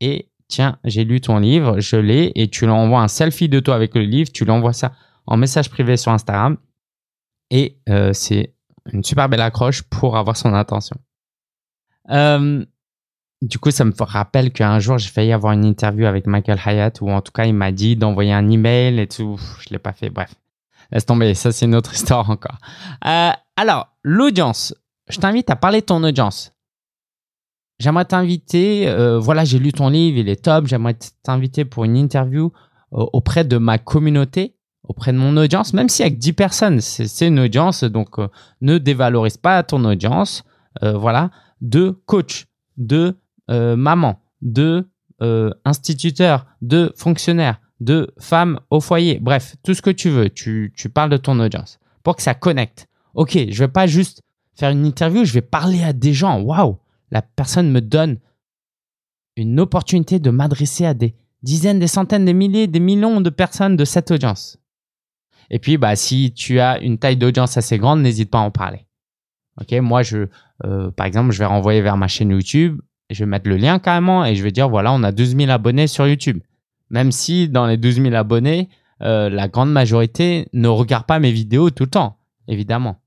Et 0.00 0.30
tiens, 0.48 0.78
j'ai 0.84 1.04
lu 1.04 1.20
ton 1.20 1.38
livre, 1.38 1.80
je 1.80 1.96
l'ai 1.96 2.32
et 2.34 2.48
tu 2.48 2.64
lui 2.64 2.72
envoies 2.72 3.00
un 3.00 3.08
selfie 3.08 3.48
de 3.48 3.60
toi 3.60 3.74
avec 3.74 3.94
le 3.94 4.02
livre, 4.02 4.30
tu 4.32 4.44
lui 4.44 4.50
envoies 4.50 4.72
ça 4.72 4.92
en 5.26 5.36
message 5.36 5.70
privé 5.70 5.96
sur 5.96 6.12
Instagram 6.12 6.56
et 7.50 7.78
euh, 7.88 8.12
c'est 8.12 8.54
une 8.92 9.04
super 9.04 9.28
belle 9.28 9.40
accroche 9.40 9.82
pour 9.82 10.16
avoir 10.16 10.36
son 10.36 10.54
attention. 10.54 10.96
Euh, 12.10 12.64
du 13.40 13.58
coup, 13.58 13.70
ça 13.70 13.84
me 13.84 13.92
rappelle 13.98 14.52
qu'un 14.52 14.78
jour, 14.80 14.98
j'ai 14.98 15.08
failli 15.08 15.32
avoir 15.32 15.52
une 15.52 15.64
interview 15.64 16.06
avec 16.06 16.26
Michael 16.26 16.58
Hyatt, 16.64 17.00
ou 17.00 17.08
en 17.08 17.20
tout 17.20 17.32
cas, 17.32 17.44
il 17.44 17.54
m'a 17.54 17.70
dit 17.70 17.94
d'envoyer 17.94 18.32
un 18.32 18.48
email 18.50 18.98
et 18.98 19.06
tout. 19.06 19.38
Je 19.60 19.70
l'ai 19.70 19.78
pas 19.78 19.92
fait. 19.92 20.10
Bref, 20.10 20.34
laisse 20.90 21.06
tomber. 21.06 21.34
Ça, 21.34 21.52
c'est 21.52 21.66
une 21.66 21.74
autre 21.74 21.94
histoire 21.94 22.28
encore. 22.30 22.58
Euh, 23.06 23.30
alors, 23.56 23.88
l'audience. 24.02 24.74
Je 25.08 25.18
t'invite 25.18 25.50
à 25.50 25.56
parler 25.56 25.80
de 25.80 25.86
ton 25.86 26.02
audience. 26.02 26.52
J'aimerais 27.78 28.06
t'inviter. 28.06 28.88
Euh, 28.88 29.18
voilà, 29.18 29.44
j'ai 29.44 29.60
lu 29.60 29.72
ton 29.72 29.88
livre, 29.88 30.18
il 30.18 30.28
est 30.28 30.44
top. 30.44 30.66
J'aimerais 30.66 30.96
t'inviter 31.22 31.64
pour 31.64 31.84
une 31.84 31.96
interview 31.96 32.52
euh, 32.92 33.06
auprès 33.12 33.44
de 33.44 33.56
ma 33.56 33.78
communauté, 33.78 34.56
auprès 34.82 35.12
de 35.12 35.18
mon 35.18 35.36
audience, 35.36 35.72
même 35.72 35.88
si 35.88 36.02
avec 36.02 36.18
10 36.18 36.32
personnes, 36.32 36.80
c'est 36.80 37.26
une 37.26 37.38
audience. 37.38 37.84
Donc, 37.84 38.16
ne 38.60 38.78
dévalorise 38.78 39.36
pas 39.36 39.62
ton 39.62 39.84
audience. 39.84 40.42
voilà, 40.82 41.30
de 41.60 42.02
coach, 42.06 42.46
de 42.76 43.16
euh, 43.50 43.76
maman, 43.76 44.20
de 44.42 44.88
euh, 45.22 45.50
instituteur, 45.64 46.46
de 46.62 46.92
fonctionnaire, 46.96 47.60
de 47.80 48.14
femme 48.18 48.60
au 48.70 48.80
foyer. 48.80 49.18
Bref, 49.20 49.56
tout 49.64 49.74
ce 49.74 49.82
que 49.82 49.90
tu 49.90 50.10
veux. 50.10 50.30
Tu, 50.30 50.72
parles 50.92 51.10
de 51.10 51.16
ton 51.16 51.40
audience 51.40 51.78
pour 52.02 52.16
que 52.16 52.22
ça 52.22 52.34
connecte. 52.34 52.88
Ok, 53.14 53.38
je 53.48 53.58
vais 53.58 53.68
pas 53.68 53.86
juste 53.86 54.22
faire 54.54 54.70
une 54.70 54.84
interview, 54.84 55.24
je 55.24 55.32
vais 55.32 55.42
parler 55.42 55.82
à 55.82 55.92
des 55.92 56.12
gens. 56.12 56.40
Waouh, 56.40 56.78
la 57.10 57.22
personne 57.22 57.70
me 57.70 57.80
donne 57.80 58.18
une 59.36 59.60
opportunité 59.60 60.18
de 60.18 60.30
m'adresser 60.30 60.84
à 60.84 60.94
des 60.94 61.14
dizaines, 61.42 61.78
des 61.78 61.88
centaines, 61.88 62.24
des 62.24 62.34
milliers, 62.34 62.66
des 62.66 62.80
millions 62.80 63.20
de 63.20 63.30
personnes 63.30 63.76
de 63.76 63.84
cette 63.84 64.10
audience. 64.10 64.58
Et 65.50 65.58
puis, 65.58 65.78
bah, 65.78 65.96
si 65.96 66.32
tu 66.32 66.60
as 66.60 66.78
une 66.80 66.98
taille 66.98 67.16
d'audience 67.16 67.56
assez 67.56 67.78
grande, 67.78 68.02
n'hésite 68.02 68.30
pas 68.30 68.38
à 68.38 68.42
en 68.42 68.50
parler. 68.50 68.86
Ok, 69.60 69.72
moi, 69.80 70.02
je, 70.02 70.28
euh, 70.64 70.90
par 70.90 71.06
exemple, 71.06 71.32
je 71.32 71.38
vais 71.38 71.46
renvoyer 71.46 71.80
vers 71.80 71.96
ma 71.96 72.08
chaîne 72.08 72.30
YouTube 72.30 72.80
je 73.10 73.24
vais 73.24 73.28
mettre 73.28 73.48
le 73.48 73.56
lien 73.56 73.78
carrément 73.78 74.24
et 74.24 74.34
je 74.34 74.42
vais 74.42 74.50
dire 74.50 74.68
voilà, 74.68 74.92
on 74.92 75.02
a 75.02 75.12
12 75.12 75.36
000 75.36 75.50
abonnés 75.50 75.86
sur 75.86 76.06
YouTube. 76.06 76.40
Même 76.90 77.12
si 77.12 77.48
dans 77.48 77.66
les 77.66 77.76
12 77.76 78.02
000 78.02 78.14
abonnés, 78.14 78.68
euh, 79.02 79.28
la 79.28 79.48
grande 79.48 79.70
majorité 79.70 80.48
ne 80.52 80.68
regarde 80.68 81.06
pas 81.06 81.18
mes 81.18 81.32
vidéos 81.32 81.70
tout 81.70 81.84
le 81.84 81.90
temps, 81.90 82.18
évidemment. 82.48 83.00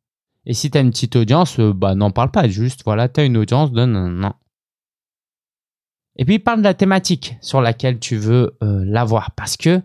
Et 0.46 0.54
si 0.54 0.72
tu 0.72 0.78
as 0.78 0.82
une 0.82 0.92
petite 0.92 1.16
audience, 1.16 1.60
euh, 1.60 1.74
bah 1.74 1.96
n'en 1.96 2.12
parle 2.12 2.32
pas, 2.32 2.48
juste 2.48 2.82
voilà, 2.86 3.10
tu 3.10 3.20
as 3.20 3.26
une 3.26 3.38
audience, 3.38 3.72
donne 3.72 4.16
non. 4.20 4.34
Et 6.18 6.26
puis 6.26 6.40
parle 6.40 6.60
de 6.60 6.66
la 6.66 6.74
thématique 6.74 7.38
sur 7.42 7.62
laquelle 7.62 8.00
tu 8.00 8.18
veux 8.18 8.58
euh, 8.64 8.84
l'avoir 8.86 9.32
parce 9.32 9.58
que 9.58 9.82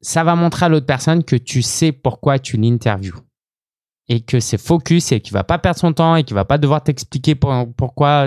ça 0.00 0.24
va 0.24 0.34
montrer 0.34 0.66
à 0.66 0.68
l'autre 0.68 0.86
personne 0.86 1.24
que 1.24 1.36
tu 1.36 1.62
sais 1.62 1.92
pourquoi 1.92 2.38
tu 2.38 2.56
l'interviews 2.56 3.20
et 4.10 4.20
que 4.20 4.40
c'est 4.40 4.58
focus 4.58 5.12
et 5.12 5.20
qu'il 5.20 5.32
va 5.32 5.44
pas 5.44 5.58
perdre 5.58 5.78
son 5.78 5.92
temps 5.92 6.16
et 6.16 6.24
qu'il 6.24 6.34
va 6.34 6.44
pas 6.44 6.58
devoir 6.58 6.82
t'expliquer 6.82 7.36
pourquoi 7.36 8.26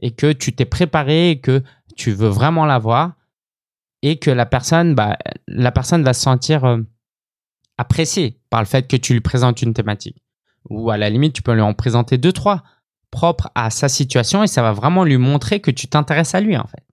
et 0.00 0.10
que 0.12 0.32
tu 0.32 0.54
t'es 0.54 0.66
préparé 0.66 1.30
et 1.30 1.40
que 1.40 1.62
tu 1.96 2.12
veux 2.12 2.28
vraiment 2.28 2.66
l'avoir 2.66 3.14
et 4.02 4.18
que 4.18 4.30
la 4.30 4.44
personne 4.44 4.94
bah, 4.94 5.16
la 5.48 5.72
personne 5.72 6.04
va 6.04 6.12
se 6.12 6.20
sentir 6.20 6.64
euh, 6.64 6.78
appréciée 7.78 8.38
par 8.50 8.60
le 8.60 8.66
fait 8.66 8.86
que 8.86 8.96
tu 8.96 9.14
lui 9.14 9.22
présentes 9.22 9.62
une 9.62 9.72
thématique 9.72 10.22
ou 10.68 10.90
à 10.90 10.98
la 10.98 11.08
limite 11.08 11.32
tu 11.32 11.42
peux 11.42 11.54
lui 11.54 11.62
en 11.62 11.72
présenter 11.72 12.18
deux 12.18 12.32
trois 12.32 12.62
propres 13.10 13.50
à 13.54 13.70
sa 13.70 13.88
situation 13.88 14.42
et 14.42 14.46
ça 14.46 14.60
va 14.60 14.72
vraiment 14.72 15.04
lui 15.04 15.16
montrer 15.16 15.60
que 15.60 15.70
tu 15.70 15.88
t'intéresses 15.88 16.34
à 16.34 16.40
lui 16.40 16.56
en 16.56 16.66
fait. 16.66 16.84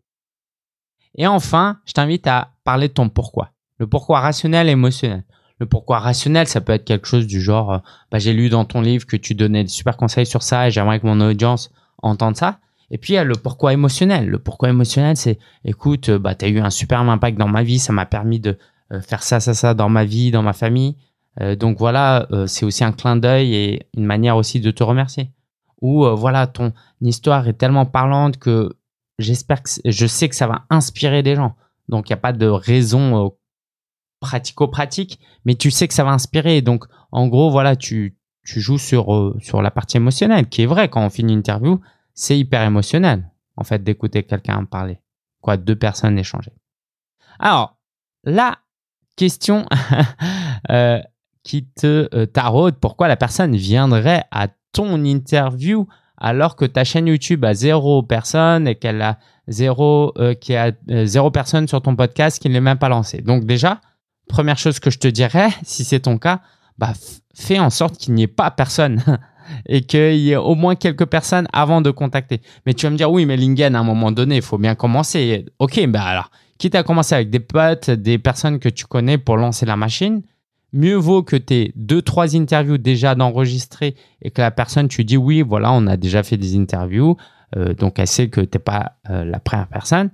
Et 1.16 1.28
enfin, 1.28 1.80
je 1.86 1.94
t'invite 1.94 2.28
à 2.28 2.54
parler 2.64 2.88
de 2.88 2.94
ton 2.94 3.10
pourquoi. 3.10 3.52
Le 3.78 3.88
pourquoi 3.88 4.20
rationnel 4.20 4.70
et 4.70 4.74
émotionnel. 4.74 5.24
Le 5.60 5.66
pourquoi 5.66 6.00
rationnel, 6.00 6.48
ça 6.48 6.62
peut 6.62 6.74
être 6.74 6.86
quelque 6.86 7.08
chose 7.08 7.28
du 7.28 7.42
genre, 7.42 7.74
euh, 7.74 7.78
bah, 8.12 8.18
j'ai 8.18 8.34
lu 8.34 8.50
dans 8.50 8.66
ton 8.66 8.82
livre 8.82 9.06
que 9.06 9.18
tu 9.18 9.36
donnais 9.36 9.64
des 9.64 9.70
super 9.70 9.98
conseils 9.98 10.26
sur 10.26 10.42
ça 10.42 10.68
et 10.68 10.72
j'aimerais 10.72 11.00
que 11.00 11.06
mon 11.06 11.20
audience 11.20 11.70
entende 12.02 12.38
ça. 12.38 12.60
Et 12.92 12.98
puis 12.98 13.14
il 13.14 13.16
y 13.18 13.20
a 13.20 13.24
le 13.26 13.36
pourquoi 13.36 13.74
émotionnel. 13.74 14.28
Le 14.28 14.40
pourquoi 14.40 14.70
émotionnel, 14.70 15.18
c'est, 15.18 15.38
écoute, 15.66 16.10
euh, 16.10 16.20
bah, 16.20 16.34
tu 16.34 16.46
as 16.46 16.48
eu 16.48 16.60
un 16.60 16.70
super 16.70 17.02
impact 17.02 17.38
dans 17.38 17.50
ma 17.50 17.64
vie, 17.64 17.78
ça 17.78 17.92
m'a 17.92 18.06
permis 18.06 18.40
de 18.40 18.58
euh, 18.94 19.02
faire 19.02 19.22
ça, 19.22 19.42
ça, 19.42 19.54
ça 19.54 19.74
dans 19.74 19.90
ma 19.90 20.06
vie, 20.06 20.32
dans 20.32 20.44
ma 20.44 20.54
famille. 20.54 20.96
donc 21.58 21.78
voilà, 21.78 22.28
c'est 22.48 22.66
aussi 22.66 22.84
un 22.84 22.92
clin 22.92 23.16
d'œil 23.16 23.56
et 23.56 23.88
une 23.96 24.04
manière 24.04 24.36
aussi 24.36 24.60
de 24.60 24.72
te 24.72 24.84
remercier. 24.84 25.32
Ou 25.82 26.04
voilà, 26.04 26.48
ton 26.48 26.74
histoire 27.00 27.48
est 27.48 27.54
tellement 27.54 27.86
parlante 27.86 28.38
que 28.38 28.76
j'espère 29.20 29.64
que 29.64 29.70
je 29.86 30.08
sais 30.08 30.28
que 30.28 30.36
ça 30.36 30.48
va 30.48 30.66
inspirer 30.70 31.24
des 31.24 31.36
gens. 31.38 31.56
Donc 31.88 32.10
il 32.10 32.12
n'y 32.12 32.16
a 32.16 32.22
pas 32.22 32.34
de 32.34 32.48
raison 32.48 33.32
pratico-pratique, 34.20 35.20
mais 35.46 35.56
tu 35.56 35.72
sais 35.72 35.88
que 35.88 35.94
ça 35.94 36.04
va 36.04 36.12
inspirer. 36.12 36.62
Donc, 36.62 36.86
en 37.12 37.28
gros, 37.28 37.50
voilà, 37.50 37.76
tu, 37.76 38.18
tu 38.44 38.62
joues 38.62 38.78
sur, 38.78 39.14
euh, 39.14 39.38
sur 39.42 39.62
la 39.62 39.72
partie 39.72 39.98
émotionnelle, 39.98 40.48
qui 40.48 40.64
est 40.64 40.66
vrai, 40.66 40.90
quand 40.90 41.04
on 41.06 41.10
finit 41.10 41.34
une 41.34 41.40
interview, 41.40 41.80
c'est 42.14 42.38
hyper 42.38 42.62
émotionnel, 42.64 43.30
en 43.56 43.64
fait, 43.64 43.84
d'écouter 43.84 44.24
quelqu'un 44.24 44.66
parler. 44.66 45.00
Quoi, 45.42 45.58
deux 45.58 45.76
personnes 45.76 46.18
échanger. 46.20 46.52
Alors, 47.40 47.78
la 48.24 48.58
question 49.16 49.66
euh, 50.70 51.00
qui 51.44 51.66
te 51.66 52.10
euh, 52.14 52.26
taraude, 52.26 52.76
pourquoi 52.76 53.08
la 53.08 53.16
personne 53.16 53.56
viendrait 53.56 54.26
à 54.32 54.50
ton 54.74 55.04
interview 55.04 55.88
alors 56.18 56.58
que 56.58 56.66
ta 56.66 56.84
chaîne 56.84 57.08
YouTube 57.08 57.46
a 57.46 57.54
zéro 57.54 58.04
personne 58.04 58.68
et 58.68 58.76
qu'elle 58.76 59.02
a 59.02 59.20
zéro, 59.48 60.14
qui 60.42 60.54
a 60.54 60.74
zéro 61.06 61.32
personne 61.32 61.66
sur 61.66 61.82
ton 61.82 61.96
podcast 61.96 62.42
qui 62.42 62.50
ne 62.50 62.56
l'est 62.56 62.60
même 62.60 62.78
pas 62.78 62.90
lancé. 62.90 63.22
Donc 63.22 63.46
déjà, 63.46 63.80
première 64.30 64.58
chose 64.58 64.80
que 64.80 64.90
je 64.90 65.00
te 65.00 65.10
dirais, 65.10 65.50
si 65.64 65.84
c'est 65.84 66.02
ton 66.02 66.18
cas, 66.18 66.40
bah, 66.78 66.94
fais 67.36 67.60
en 67.60 67.70
sorte 67.70 67.98
qu'il 67.98 68.14
n'y 68.14 68.24
ait 68.24 68.28
pas 68.28 68.50
personne 68.52 69.04
et 69.66 69.82
qu'il 69.82 70.16
y 70.16 70.32
ait 70.32 70.38
au 70.38 70.56
moins 70.56 70.76
quelques 70.76 71.06
personnes 71.06 71.48
avant 71.52 71.82
de 71.82 71.92
contacter. 71.92 72.42
Mais 72.66 72.74
tu 72.74 72.86
vas 72.86 72.92
me 72.92 72.98
dire, 72.98 73.12
oui, 73.12 73.26
mais 73.26 73.36
Lingen, 73.36 73.76
à 73.76 73.80
un 73.80 73.84
moment 73.84 74.14
donné, 74.14 74.38
il 74.38 74.42
faut 74.42 74.58
bien 74.58 74.76
commencer. 74.76 75.46
Ok, 75.58 75.86
bah 75.88 76.04
alors, 76.04 76.32
quitte 76.58 76.76
à 76.76 76.84
commencer 76.84 77.16
avec 77.16 77.30
des 77.30 77.42
potes, 77.42 77.90
des 77.90 78.18
personnes 78.18 78.60
que 78.60 78.70
tu 78.70 78.86
connais 78.86 79.18
pour 79.18 79.36
lancer 79.36 79.66
la 79.66 79.76
machine, 79.76 80.22
mieux 80.72 80.96
vaut 80.96 81.24
que 81.24 81.36
tu 81.36 81.54
aies 81.56 81.72
deux, 81.76 82.02
trois 82.02 82.36
interviews 82.36 82.78
déjà 82.78 83.16
d'enregistrer 83.16 83.96
et 84.22 84.32
que 84.32 84.42
la 84.42 84.52
personne, 84.52 84.88
tu 84.88 85.04
dis, 85.04 85.18
oui, 85.18 85.42
voilà, 85.42 85.74
on 85.74 85.88
a 85.88 85.98
déjà 85.98 86.24
fait 86.24 86.38
des 86.38 86.56
interviews, 86.56 87.18
euh, 87.58 87.74
donc 87.74 87.98
elle 88.00 88.08
sait 88.08 88.30
que 88.30 88.42
tu 88.42 88.50
n'es 88.54 88.60
pas 88.60 88.94
euh, 89.10 89.26
la 89.26 89.40
première 89.40 89.68
personne. 89.68 90.12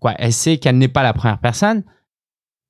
Quoi, 0.00 0.14
elle 0.18 0.32
sait 0.32 0.58
qu'elle 0.58 0.78
n'est 0.78 0.88
pas 0.88 1.04
la 1.04 1.12
première 1.12 1.38
personne 1.38 1.84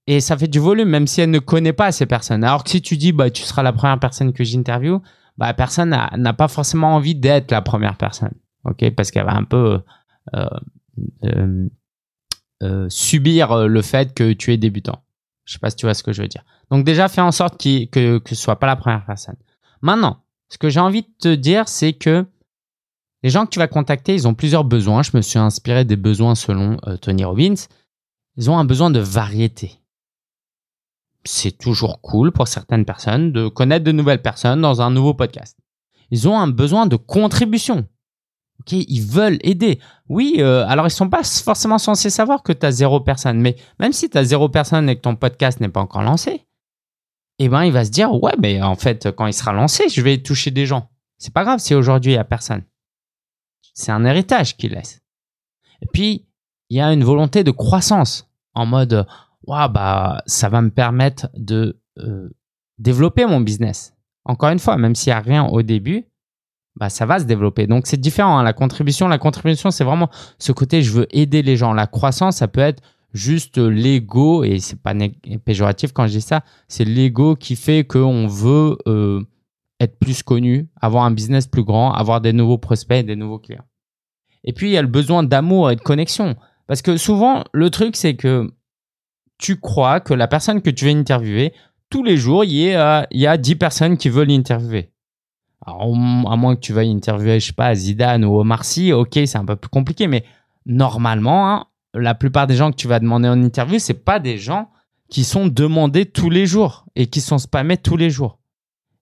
et 0.07 0.21
ça 0.21 0.37
fait 0.37 0.49
du 0.49 0.59
volume, 0.59 0.89
même 0.89 1.07
si 1.07 1.21
elle 1.21 1.31
ne 1.31 1.39
connaît 1.39 1.73
pas 1.73 1.93
ces 1.93 2.07
personnes. 2.07 2.43
Alors 2.43 2.65
que 2.65 2.71
si 2.71 2.83
tu 2.83 2.97
dis, 2.97 3.13
bah, 3.13 3.31
tu 3.31 3.43
seras 3.43 3.63
la 3.63 3.73
première 3.73 4.01
personne 4.01 4.33
que 4.33 4.43
j'interviewe, 4.43 5.01
bah, 5.39 5.55
personne 5.55 5.91
n'a 5.91 6.33
pas 6.33 6.49
forcément 6.49 6.95
envie 6.95 7.15
d'être 7.15 7.51
la 7.51 7.63
première 7.63 7.97
personne. 7.97 8.35
OK? 8.65 8.91
Parce 8.91 9.11
qu'elle 9.11 9.25
va 9.25 9.35
un 9.35 9.45
peu 9.45 9.81
euh, 10.35 10.47
euh, 11.25 11.69
euh, 12.63 12.87
subir 12.89 13.69
le 13.69 13.83
fait 13.83 14.13
que 14.15 14.33
tu 14.33 14.53
es 14.53 14.57
débutant. 14.57 15.05
Je 15.45 15.55
sais 15.55 15.59
pas 15.59 15.71
si 15.71 15.77
tu 15.77 15.87
vois 15.87 15.95
ce 15.95 16.03
que 16.03 16.13
je 16.13 16.23
veux 16.23 16.29
dire. 16.29 16.45
Donc, 16.71 16.85
déjà, 16.85 17.09
fais 17.09 17.21
en 17.21 17.33
sorte 17.33 17.61
que, 17.61 18.19
que 18.19 18.35
ce 18.35 18.43
soit 18.43 18.59
pas 18.59 18.67
la 18.67 18.77
première 18.77 19.05
personne. 19.05 19.37
Maintenant, 19.83 20.25
ce 20.49 20.59
que 20.59 20.69
j'ai 20.69 20.81
envie 20.81 21.03
de 21.03 21.09
te 21.21 21.35
dire, 21.35 21.69
c'est 21.69 21.93
que 21.93 22.27
les 23.23 23.31
gens 23.31 23.45
que 23.45 23.51
tu 23.51 23.59
vas 23.61 23.69
contacter, 23.69 24.15
ils 24.15 24.27
ont 24.27 24.35
plusieurs 24.35 24.65
besoins. 24.65 25.03
Je 25.03 25.17
me 25.17 25.23
suis 25.23 25.39
inspiré 25.39 25.85
des 25.85 25.97
besoins 25.97 26.35
selon 26.35 26.77
Tony 27.01 27.25
Robbins. 27.25 27.55
Ils 28.37 28.51
ont 28.51 28.59
un 28.59 28.65
besoin 28.65 28.91
de 28.91 28.99
variété 28.99 29.82
c'est 31.25 31.57
toujours 31.57 32.01
cool 32.01 32.33
pour 32.33 32.49
certaines 32.49 32.85
personnes 32.85 33.33
de 33.33 33.49
connaître 33.49 33.85
de 33.85 33.93
nouvelles 33.93 34.23
personnes 34.23 34.61
dans 34.61 34.83
un 34.83 34.91
nouveau 34.91 35.15
podcast. 35.15 35.57
Ils 36.11 36.29
ont 36.29 36.39
un 36.39 36.49
besoin 36.49 36.87
de 36.87 36.97
contribution. 36.97 37.87
Ok, 38.61 38.73
ils 38.73 39.03
veulent 39.03 39.39
aider. 39.43 39.81
Oui, 40.09 40.37
euh, 40.39 40.65
alors 40.69 40.87
ils 40.87 40.91
sont 40.91 41.09
pas 41.09 41.25
forcément 41.25 41.79
censés 41.79 42.11
savoir 42.11 42.43
que 42.43 42.53
tu 42.53 42.65
as 42.67 42.71
zéro 42.71 43.01
personne, 43.01 43.41
mais 43.41 43.57
même 43.81 43.93
si 43.93 44.09
tu 44.09 44.19
as 44.19 44.25
zéro 44.25 44.49
personne 44.49 44.89
et 44.89 44.97
que 44.97 45.01
ton 45.01 45.17
podcast 45.17 45.59
n'est 45.61 45.69
pas 45.69 45.81
encore 45.81 46.03
lancé, 46.03 46.47
eh 47.39 47.49
ben 47.49 47.65
il 47.65 47.73
va 47.73 47.85
se 47.85 47.91
dire 47.91 48.13
ouais, 48.23 48.35
mais 48.39 48.63
en 48.63 48.77
fait 48.77 49.11
quand 49.11 49.27
il 49.27 49.33
sera 49.33 49.53
lancé, 49.53 49.89
je 49.89 50.01
vais 50.03 50.19
toucher 50.19 50.51
des 50.51 50.67
gens. 50.67 50.91
C'est 51.19 51.33
pas 51.33 51.45
grave 51.45 51.61
si 51.61 51.75
aujourd'hui 51.75 52.13
il 52.13 52.17
y 52.17 52.19
a 52.19 52.25
personne. 52.25 52.63
C'est 53.75 53.91
un 53.91 54.05
héritage 54.05 54.57
qu'il 54.57 54.73
laisse. 54.73 55.01
Et 55.81 55.87
puis 55.87 56.29
il 56.69 56.77
y 56.77 56.81
a 56.81 56.93
une 56.93 57.05
volonté 57.05 57.43
de 57.45 57.51
croissance 57.51 58.31
en 58.55 58.67
mode 58.67 59.07
bah, 59.47 60.23
ça 60.27 60.49
va 60.49 60.63
me 60.63 60.71
permettre 60.71 61.29
de 61.35 61.81
euh, 61.99 62.31
développer 62.79 63.27
mon 63.27 63.41
business. 63.41 63.95
Encore 64.25 64.51
une 64.51 64.59
fois, 64.59 64.77
même 64.77 64.95
s'il 64.95 65.13
n'y 65.13 65.19
a 65.19 65.21
rien 65.21 65.45
au 65.47 65.63
début, 65.63 66.05
bah, 66.77 66.89
ça 66.89 67.07
va 67.07 67.19
se 67.19 67.25
développer. 67.25 67.67
Donc, 67.67 67.87
c'est 67.87 68.01
différent. 68.01 68.39
Hein. 68.39 68.43
La 68.43 68.53
contribution, 68.53 69.09
la 69.09 69.19
contribution, 69.19 69.71
c'est 69.71 69.85
vraiment 69.85 70.09
ce 70.39 70.53
côté, 70.53 70.83
je 70.83 70.93
veux 70.93 71.07
aider 71.11 71.43
les 71.43 71.57
gens. 71.57 71.73
La 71.73 71.87
croissance, 71.87 72.37
ça 72.37 72.49
peut 72.49 72.61
être 72.61 72.83
juste 73.13 73.59
l'ego, 73.59 74.43
et 74.43 74.59
c'est 74.59 74.81
pas 74.81 74.95
péjoratif 75.45 75.93
quand 75.93 76.07
je 76.07 76.13
dis 76.13 76.23
ça, 76.23 76.43
c'est 76.69 76.85
l'ego 76.85 77.37
qui 77.37 77.57
fait 77.57 77.85
qu'on 77.85 78.27
veut 78.27 78.79
euh, 78.87 79.21
être 79.81 79.99
plus 79.99 80.23
connu, 80.23 80.69
avoir 80.81 81.05
un 81.05 81.11
business 81.11 81.47
plus 81.47 81.63
grand, 81.63 81.93
avoir 81.93 82.23
des 82.23 82.33
nouveaux 82.33 82.57
prospects, 82.57 83.05
des 83.05 83.17
nouveaux 83.17 83.39
clients. 83.39 83.67
Et 84.45 84.53
puis, 84.53 84.69
il 84.69 84.73
y 84.73 84.79
a 84.79 84.83
le 84.83 84.89
besoin 84.89 85.23
d'amour 85.23 85.71
et 85.71 85.77
de 85.77 85.81
connexion. 85.81 86.37
Parce 86.67 86.81
que 86.81 86.97
souvent, 86.97 87.45
le 87.53 87.69
truc, 87.71 87.97
c'est 87.97 88.15
que 88.15 88.51
tu 89.43 89.59
crois 89.59 89.99
que 89.99 90.15
la 90.15 90.29
personne 90.29 90.63
que 90.63 90.71
tu 90.71 90.85
veux 90.85 90.93
interviewer, 90.93 91.53
tous 91.91 92.05
les 92.05 92.17
jours, 92.17 92.45
il 92.45 92.53
y, 92.53 92.69
y 92.69 93.27
a 93.27 93.37
10 93.37 93.57
personnes 93.57 93.97
qui 93.97 94.09
veulent 94.09 94.29
l'interviewer. 94.29 94.93
À 95.67 95.75
moins 96.37 96.55
que 96.55 96.61
tu 96.61 96.73
veuilles 96.73 96.93
interviewer, 96.93 97.41
je 97.41 97.47
sais 97.47 97.53
pas, 97.53 97.75
Zidane 97.75 98.25
ou 98.25 98.39
Omar 98.39 98.65
Sy, 98.65 98.93
ok, 98.93 99.19
c'est 99.27 99.37
un 99.37 99.45
peu 99.45 99.57
plus 99.57 99.69
compliqué, 99.69 100.07
mais 100.07 100.25
normalement, 100.65 101.51
hein, 101.51 101.67
la 101.93 102.15
plupart 102.15 102.47
des 102.47 102.55
gens 102.55 102.71
que 102.71 102.77
tu 102.77 102.87
vas 102.87 103.01
demander 103.01 103.29
en 103.29 103.43
interview, 103.43 103.81
c'est 103.81 104.05
pas 104.05 104.21
des 104.21 104.39
gens 104.39 104.71
qui 105.11 105.25
sont 105.25 105.49
demandés 105.49 106.07
tous 106.07 106.31
les 106.31 106.47
jours 106.47 106.87
et 106.95 107.09
qui 107.09 107.21
sont 107.21 107.39
spammés 107.39 107.77
tous 107.77 107.97
les 107.97 108.11
jours. 108.11 108.39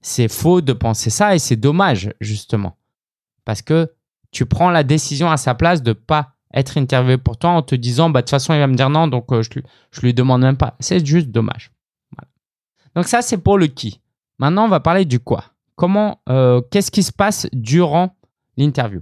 C'est 0.01 0.29
faux 0.29 0.63
de 0.63 0.73
penser 0.73 1.11
ça 1.11 1.35
et 1.35 1.39
c'est 1.39 1.57
dommage, 1.57 2.15
justement. 2.19 2.79
Parce 3.45 3.61
que 3.61 3.93
tu 4.31 4.47
prends 4.47 4.71
la 4.71 4.85
décision 4.85 5.31
à 5.31 5.37
sa 5.37 5.55
place 5.55 5.83
de 5.83 5.93
pas 5.93 6.33
être 6.53 6.79
interviewé 6.79 7.19
pour 7.19 7.37
toi 7.37 7.51
en 7.51 7.63
te 7.63 7.75
disant 7.75 8.11
bah 8.11 8.21
de 8.21 8.25
toute 8.25 8.31
façon 8.31 8.55
il 8.55 8.59
va 8.59 8.67
me 8.67 8.75
dire 8.75 8.91
non 8.91 9.09
donc 9.09 9.33
euh, 9.33 9.43
je, 9.43 10.01
lui 10.01 10.15
demande 10.15 10.43
même 10.43 10.57
pas. 10.57 10.77
C'est 10.81 11.05
juste 11.05 11.29
dommage. 11.29 11.71
Donc 12.95 13.07
ça 13.07 13.23
c'est 13.23 13.39
pour 13.39 13.59
le 13.59 13.69
qui. 13.69 14.01
Maintenant 14.39 14.65
on 14.65 14.69
va 14.69 14.81
parler 14.81 15.05
du 15.05 15.21
quoi. 15.21 15.45
Comment 15.77 16.21
euh, 16.29 16.61
qu'est-ce 16.71 16.91
qui 16.91 17.03
se 17.03 17.13
passe 17.13 17.47
durant 17.53 18.17
l'interview? 18.57 19.01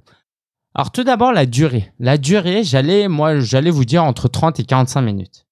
Alors 0.75 0.93
tout 0.93 1.05
d'abord 1.05 1.33
la 1.33 1.47
durée. 1.47 1.93
La 1.99 2.19
durée, 2.19 2.64
j'allais 2.64 3.09
moi 3.09 3.40
j'allais 3.40 3.71
vous 3.71 3.85
dire 3.85 4.05
entre 4.05 4.28
30 4.28 4.61
et 4.61 4.64
45 4.64 5.00
minutes. 5.00 5.47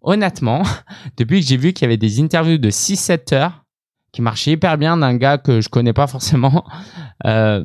Honnêtement, 0.00 0.62
depuis 1.16 1.40
que 1.40 1.46
j'ai 1.46 1.56
vu 1.56 1.72
qu'il 1.72 1.84
y 1.84 1.86
avait 1.86 1.96
des 1.96 2.20
interviews 2.20 2.58
de 2.58 2.70
6-7 2.70 3.34
heures 3.34 3.64
qui 4.12 4.22
marchaient 4.22 4.52
hyper 4.52 4.76
bien 4.78 4.96
d'un 4.96 5.16
gars 5.16 5.38
que 5.38 5.60
je 5.60 5.68
connais 5.68 5.92
pas 5.92 6.06
forcément 6.06 6.64
euh, 7.26 7.64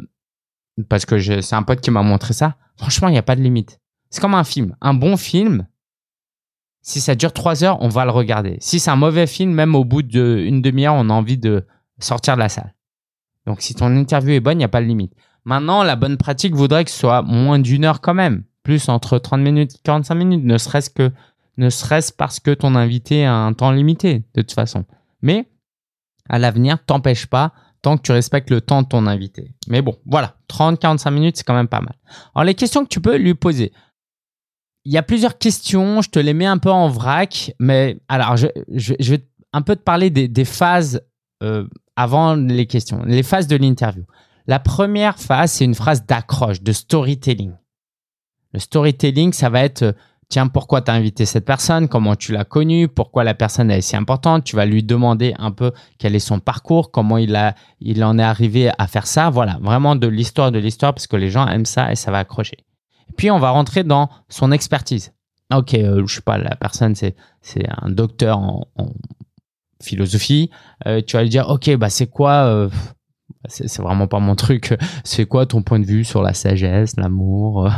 parce 0.90 1.06
que 1.06 1.20
c'est 1.20 1.56
un 1.56 1.64
pote 1.64 1.82
qui 1.82 1.92
m'a 1.92 2.04
montré 2.04 2.34
ça 2.34 2.56
Franchement, 2.78 3.08
il 3.08 3.14
n'y 3.14 3.18
a 3.18 3.24
pas 3.24 3.36
de 3.36 3.42
limite. 3.42 3.80
C'est 4.10 4.22
comme 4.22 4.36
un 4.36 4.44
film. 4.44 4.76
Un 4.82 4.94
bon 4.94 5.18
film, 5.18 5.68
si 6.82 7.02
ça 7.02 7.16
dure 7.16 7.34
trois 7.34 7.64
heures, 7.64 7.82
on 7.82 7.90
va 7.90 8.06
le 8.06 8.12
regarder. 8.12 8.58
Si 8.60 8.80
c'est 8.80 8.92
un 8.92 8.96
mauvais 8.96 9.28
film, 9.28 9.52
même 9.52 9.76
au 9.76 9.84
bout 9.84 10.04
d'une 10.04 10.62
demi-heure, 10.62 10.94
on 10.94 11.10
a 11.10 11.14
envie 11.14 11.38
de 11.38 11.66
sortir 12.00 12.36
de 12.36 12.40
la 12.40 12.50
salle. 12.50 12.74
Donc, 13.46 13.62
si 13.62 13.74
ton 13.74 13.96
interview 13.96 14.34
est 14.34 14.40
bonne, 14.40 14.58
il 14.58 14.60
n'y 14.60 14.66
a 14.66 14.70
pas 14.70 14.82
de 14.82 14.86
limite. 14.86 15.14
Maintenant, 15.44 15.84
la 15.84 15.96
bonne 15.96 16.18
pratique 16.18 16.54
voudrait 16.54 16.86
que 16.86 16.92
ce 16.92 17.00
soit 17.00 17.22
moins 17.22 17.60
d'une 17.60 17.86
heure 17.86 18.02
quand 18.02 18.14
même, 18.14 18.44
plus 18.64 18.90
entre 18.90 19.18
30 19.18 19.42
minutes 19.42 19.76
et 19.76 19.80
45 19.84 20.16
minutes, 20.16 20.44
ne 20.44 20.58
serait-ce 20.58 20.90
que 20.90 21.12
ne 21.58 21.70
serait-ce 21.70 22.14
parce 22.14 22.40
que 22.40 22.52
ton 22.52 22.76
invité 22.76 23.26
a 23.26 23.34
un 23.34 23.54
temps 23.54 23.72
limité 23.72 24.26
de 24.36 24.42
toute 24.42 24.52
façon. 24.52 24.86
Mais 25.22 25.50
à 26.30 26.38
l'avenir, 26.38 26.84
t'empêche 26.86 27.26
pas 27.26 27.54
tant 27.82 27.98
que 27.98 28.02
tu 28.02 28.12
respectes 28.12 28.50
le 28.50 28.62
temps 28.62 28.82
de 28.82 28.88
ton 28.88 29.08
invité. 29.08 29.54
Mais 29.68 29.82
bon, 29.82 29.98
voilà, 30.06 30.36
30-45 30.50 31.12
minutes, 31.12 31.38
c'est 31.38 31.44
quand 31.44 31.56
même 31.56 31.68
pas 31.68 31.82
mal. 31.82 31.96
Alors 32.36 32.46
les 32.46 32.56
questions 32.56 32.84
que 32.84 32.90
tu 32.90 33.02
peux 33.02 33.18
lui 33.18 33.34
poser. 33.34 33.72
Il 34.86 34.94
y 34.94 34.98
a 34.98 35.04
plusieurs 35.04 35.38
questions, 35.38 36.02
je 36.02 36.10
te 36.10 36.20
les 36.20 36.34
mets 36.34 36.46
un 36.46 36.58
peu 36.58 36.72
en 36.72 36.88
vrac, 36.88 37.54
mais 37.60 38.00
alors 38.08 38.38
je, 38.38 38.48
vais 39.12 39.28
un 39.54 39.62
peu 39.62 39.76
te 39.76 39.82
parler 39.82 40.10
des, 40.10 40.46
phases 40.46 41.02
euh, 41.44 41.68
avant 41.96 42.36
les 42.36 42.68
questions, 42.68 43.04
les 43.04 43.24
phases 43.24 43.48
de 43.48 43.58
l'interview. 43.58 44.06
La 44.46 44.60
première 44.60 45.20
phase, 45.20 45.52
c'est 45.52 45.66
une 45.66 45.76
phrase 45.76 46.06
d'accroche, 46.06 46.62
de 46.62 46.72
storytelling. 46.72 47.52
Le 48.54 48.60
storytelling, 48.60 49.34
ça 49.34 49.50
va 49.50 49.64
être 49.64 49.94
tiens, 50.30 50.48
pourquoi 50.48 50.82
tu 50.82 50.92
as 50.92 50.94
invité 50.94 51.26
cette 51.26 51.46
personne, 51.46 51.88
comment 51.88 52.16
tu 52.16 52.32
l'as 52.32 52.46
connue, 52.46 52.88
pourquoi 52.88 53.24
la 53.24 53.34
personne 53.34 53.72
est 53.72 53.82
si 53.82 53.96
importante? 53.96 54.44
Tu 54.44 54.56
vas 54.56 54.66
lui 54.66 54.84
demander 54.84 55.34
un 55.38 55.52
peu 55.52 55.72
quel 55.98 56.16
est 56.16 56.20
son 56.20 56.40
parcours, 56.40 56.92
comment 56.92 57.18
il, 57.18 57.36
a, 57.36 57.56
il 57.80 58.04
en 58.04 58.20
est 58.20 58.24
arrivé 58.24 58.70
à 58.78 58.88
faire 58.88 59.08
ça. 59.08 59.30
Voilà, 59.30 59.58
vraiment 59.62 59.96
de 59.96 60.08
l'histoire 60.08 60.52
de 60.52 60.60
l'histoire 60.60 60.94
parce 60.94 61.08
que 61.08 61.16
les 61.16 61.30
gens 61.30 61.48
aiment 61.48 61.66
ça 61.66 61.92
et 61.92 61.96
ça 61.96 62.12
va 62.12 62.20
accrocher. 62.20 62.58
puis, 63.16 63.32
on 63.32 63.40
va 63.40 63.50
rentrer 63.52 63.84
dans 63.84 64.10
son 64.30 64.52
expertise. 64.52 65.14
Ok, 65.54 65.76
euh, 65.76 66.06
je 66.06 66.16
sais 66.16 66.22
pas, 66.22 66.38
la 66.38 66.56
personne, 66.56 66.94
c'est, 66.96 67.16
un 67.82 67.90
docteur 67.90 68.40
en, 68.40 68.68
philosophie. 69.82 70.50
Euh, 70.88 71.02
tu 71.06 71.16
vas 71.16 71.24
lui 71.24 71.30
dire, 71.30 71.48
ok, 71.50 71.76
bah 71.76 71.90
c'est 71.90 72.08
quoi 72.08 72.46
euh, 72.46 72.70
c'est 73.48 73.82
vraiment 73.82 74.08
pas 74.08 74.20
mon 74.20 74.36
truc. 74.36 74.78
C'est 75.04 75.26
quoi 75.26 75.46
ton 75.46 75.62
point 75.62 75.80
de 75.80 75.86
vue 75.86 76.04
sur 76.04 76.22
la 76.22 76.34
sagesse, 76.34 76.96
l'amour, 76.98 77.66
euh, 77.66 77.70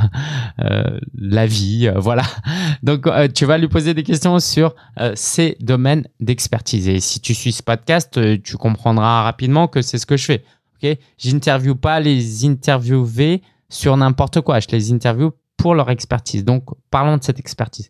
euh, 0.62 1.00
la 1.13 1.46
vie, 1.46 1.88
euh, 1.88 2.00
voilà. 2.00 2.24
Donc 2.84 3.08
tu 3.34 3.46
vas 3.46 3.58
lui 3.58 3.68
poser 3.68 3.94
des 3.94 4.03
questions 4.03 4.39
sur 4.39 4.75
ces 5.15 5.58
domaines 5.60 6.08
d'expertise. 6.20 6.88
Et 6.88 7.00
si 7.00 7.20
tu 7.20 7.34
suis 7.34 7.51
ce 7.51 7.63
podcast, 7.63 8.20
tu 8.41 8.58
comprendras 8.58 9.24
rapidement 9.24 9.68
que 9.68 9.82
c'est 9.82 9.98
ce 9.98 10.06
que 10.06 10.18
je 10.18 10.25
fais. 10.25 10.44
Ok, 10.82 10.98
j'interviewe 11.18 11.75
pas 11.75 12.00
les 12.00 12.46
interviewés 12.46 13.41
sur 13.68 13.98
n'importe 13.98 14.41
quoi. 14.41 14.60
Je 14.60 14.68
les 14.72 14.94
interviewe 14.94 15.32
pour 15.58 15.75
leur 15.75 15.89
expertise. 15.89 16.46
Donc 16.46 16.65
parlons 16.89 17.18
de 17.18 17.24
cette 17.24 17.39
expertise. 17.39 17.89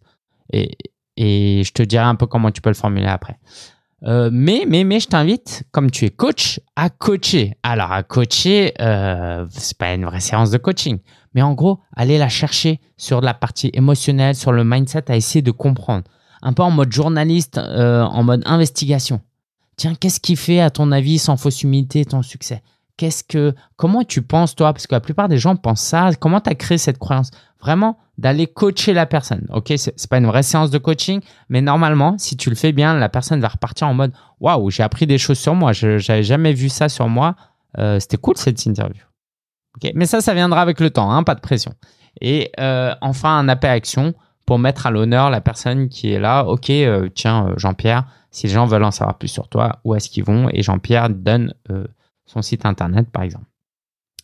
Et, 0.51 0.77
et 1.17 1.63
je 1.63 1.71
te 1.71 1.83
dirai 1.83 2.05
un 2.05 2.15
peu 2.15 2.25
comment 2.25 2.49
tu 2.49 2.61
peux 2.61 2.69
le 2.71 2.75
formuler 2.75 3.05
après. 3.05 3.37
Euh, 4.03 4.29
mais, 4.31 4.65
mais, 4.67 4.83
mais 4.83 4.99
je 4.99 5.07
t'invite, 5.07 5.63
comme 5.71 5.91
tu 5.91 6.05
es 6.05 6.09
coach, 6.09 6.59
à 6.75 6.89
coacher. 6.89 7.57
Alors, 7.63 7.91
à 7.91 8.03
coacher, 8.03 8.73
euh, 8.79 9.45
c'est 9.51 9.77
pas 9.77 9.93
une 9.93 10.05
vraie 10.05 10.21
séance 10.21 10.51
de 10.51 10.57
coaching, 10.57 10.99
mais 11.33 11.41
en 11.41 11.53
gros, 11.53 11.79
aller 11.95 12.17
la 12.17 12.29
chercher 12.29 12.79
sur 12.97 13.21
la 13.21 13.33
partie 13.33 13.69
émotionnelle, 13.73 14.35
sur 14.35 14.51
le 14.51 14.63
mindset, 14.63 15.11
à 15.11 15.17
essayer 15.17 15.41
de 15.41 15.51
comprendre. 15.51 16.05
Un 16.41 16.53
peu 16.53 16.63
en 16.63 16.71
mode 16.71 16.91
journaliste, 16.91 17.57
euh, 17.57 18.03
en 18.03 18.23
mode 18.23 18.43
investigation. 18.45 19.21
Tiens, 19.75 19.95
qu'est-ce 19.95 20.19
qui 20.19 20.35
fait, 20.35 20.61
à 20.61 20.69
ton 20.69 20.91
avis, 20.91 21.19
sans 21.19 21.35
fausse 21.35 21.63
humilité, 21.63 22.05
ton 22.05 22.21
succès? 22.21 22.61
Qu'est-ce 22.99 23.23
que, 23.23 23.55
comment 23.77 24.03
tu 24.03 24.21
penses 24.21 24.57
toi? 24.57 24.73
Parce 24.73 24.85
que 24.85 24.93
la 24.93 24.99
plupart 24.99 25.29
des 25.29 25.37
gens 25.37 25.55
pensent 25.55 25.79
ça. 25.79 26.09
Comment 26.19 26.41
tu 26.41 26.49
as 26.49 26.55
créé 26.55 26.77
cette 26.77 26.97
croyance? 26.97 27.31
Vraiment 27.61 27.97
d'aller 28.17 28.45
coacher 28.45 28.91
la 28.91 29.05
personne. 29.05 29.47
Ok, 29.53 29.71
c'est 29.77 30.09
pas 30.09 30.17
une 30.17 30.25
vraie 30.25 30.43
séance 30.43 30.69
de 30.69 30.77
coaching, 30.77 31.21
mais 31.47 31.61
normalement, 31.61 32.17
si 32.17 32.35
tu 32.35 32.49
le 32.49 32.57
fais 32.57 32.73
bien, 32.73 32.93
la 32.95 33.07
personne 33.07 33.39
va 33.39 33.47
repartir 33.47 33.87
en 33.87 33.93
mode 33.93 34.11
waouh, 34.41 34.69
j'ai 34.69 34.83
appris 34.83 35.07
des 35.07 35.17
choses 35.17 35.39
sur 35.39 35.55
moi. 35.55 35.71
Je 35.71 36.05
n'avais 36.11 36.23
jamais 36.23 36.51
vu 36.51 36.67
ça 36.67 36.89
sur 36.89 37.07
moi. 37.07 37.37
Euh, 37.77 38.01
c'était 38.01 38.17
cool 38.17 38.35
cette 38.35 38.65
interview. 38.65 39.01
Ok, 39.77 39.93
mais 39.95 40.05
ça, 40.05 40.19
ça 40.19 40.33
viendra 40.33 40.61
avec 40.61 40.81
le 40.81 40.89
temps, 40.89 41.09
hein, 41.09 41.23
pas 41.23 41.35
de 41.35 41.39
pression. 41.39 41.71
Et 42.19 42.51
euh, 42.59 42.93
enfin, 42.99 43.39
un 43.39 43.47
appel 43.47 43.69
à 43.69 43.73
action 43.75 44.13
pour 44.45 44.59
mettre 44.59 44.87
à 44.87 44.91
l'honneur 44.91 45.29
la 45.29 45.39
personne 45.39 45.87
qui 45.87 46.11
est 46.11 46.19
là. 46.19 46.43
Ok, 46.43 46.69
euh, 46.69 47.07
tiens, 47.15 47.53
Jean-Pierre, 47.55 48.03
si 48.29 48.47
les 48.47 48.53
gens 48.53 48.65
veulent 48.65 48.83
en 48.83 48.91
savoir 48.91 49.17
plus 49.17 49.29
sur 49.29 49.47
toi, 49.47 49.79
où 49.85 49.95
est-ce 49.95 50.09
qu'ils 50.09 50.25
vont? 50.25 50.49
Et 50.51 50.63
Jean-Pierre 50.63 51.09
donne 51.09 51.53
son 52.29 52.41
site 52.41 52.65
internet, 52.65 53.09
par 53.09 53.23
exemple. 53.23 53.45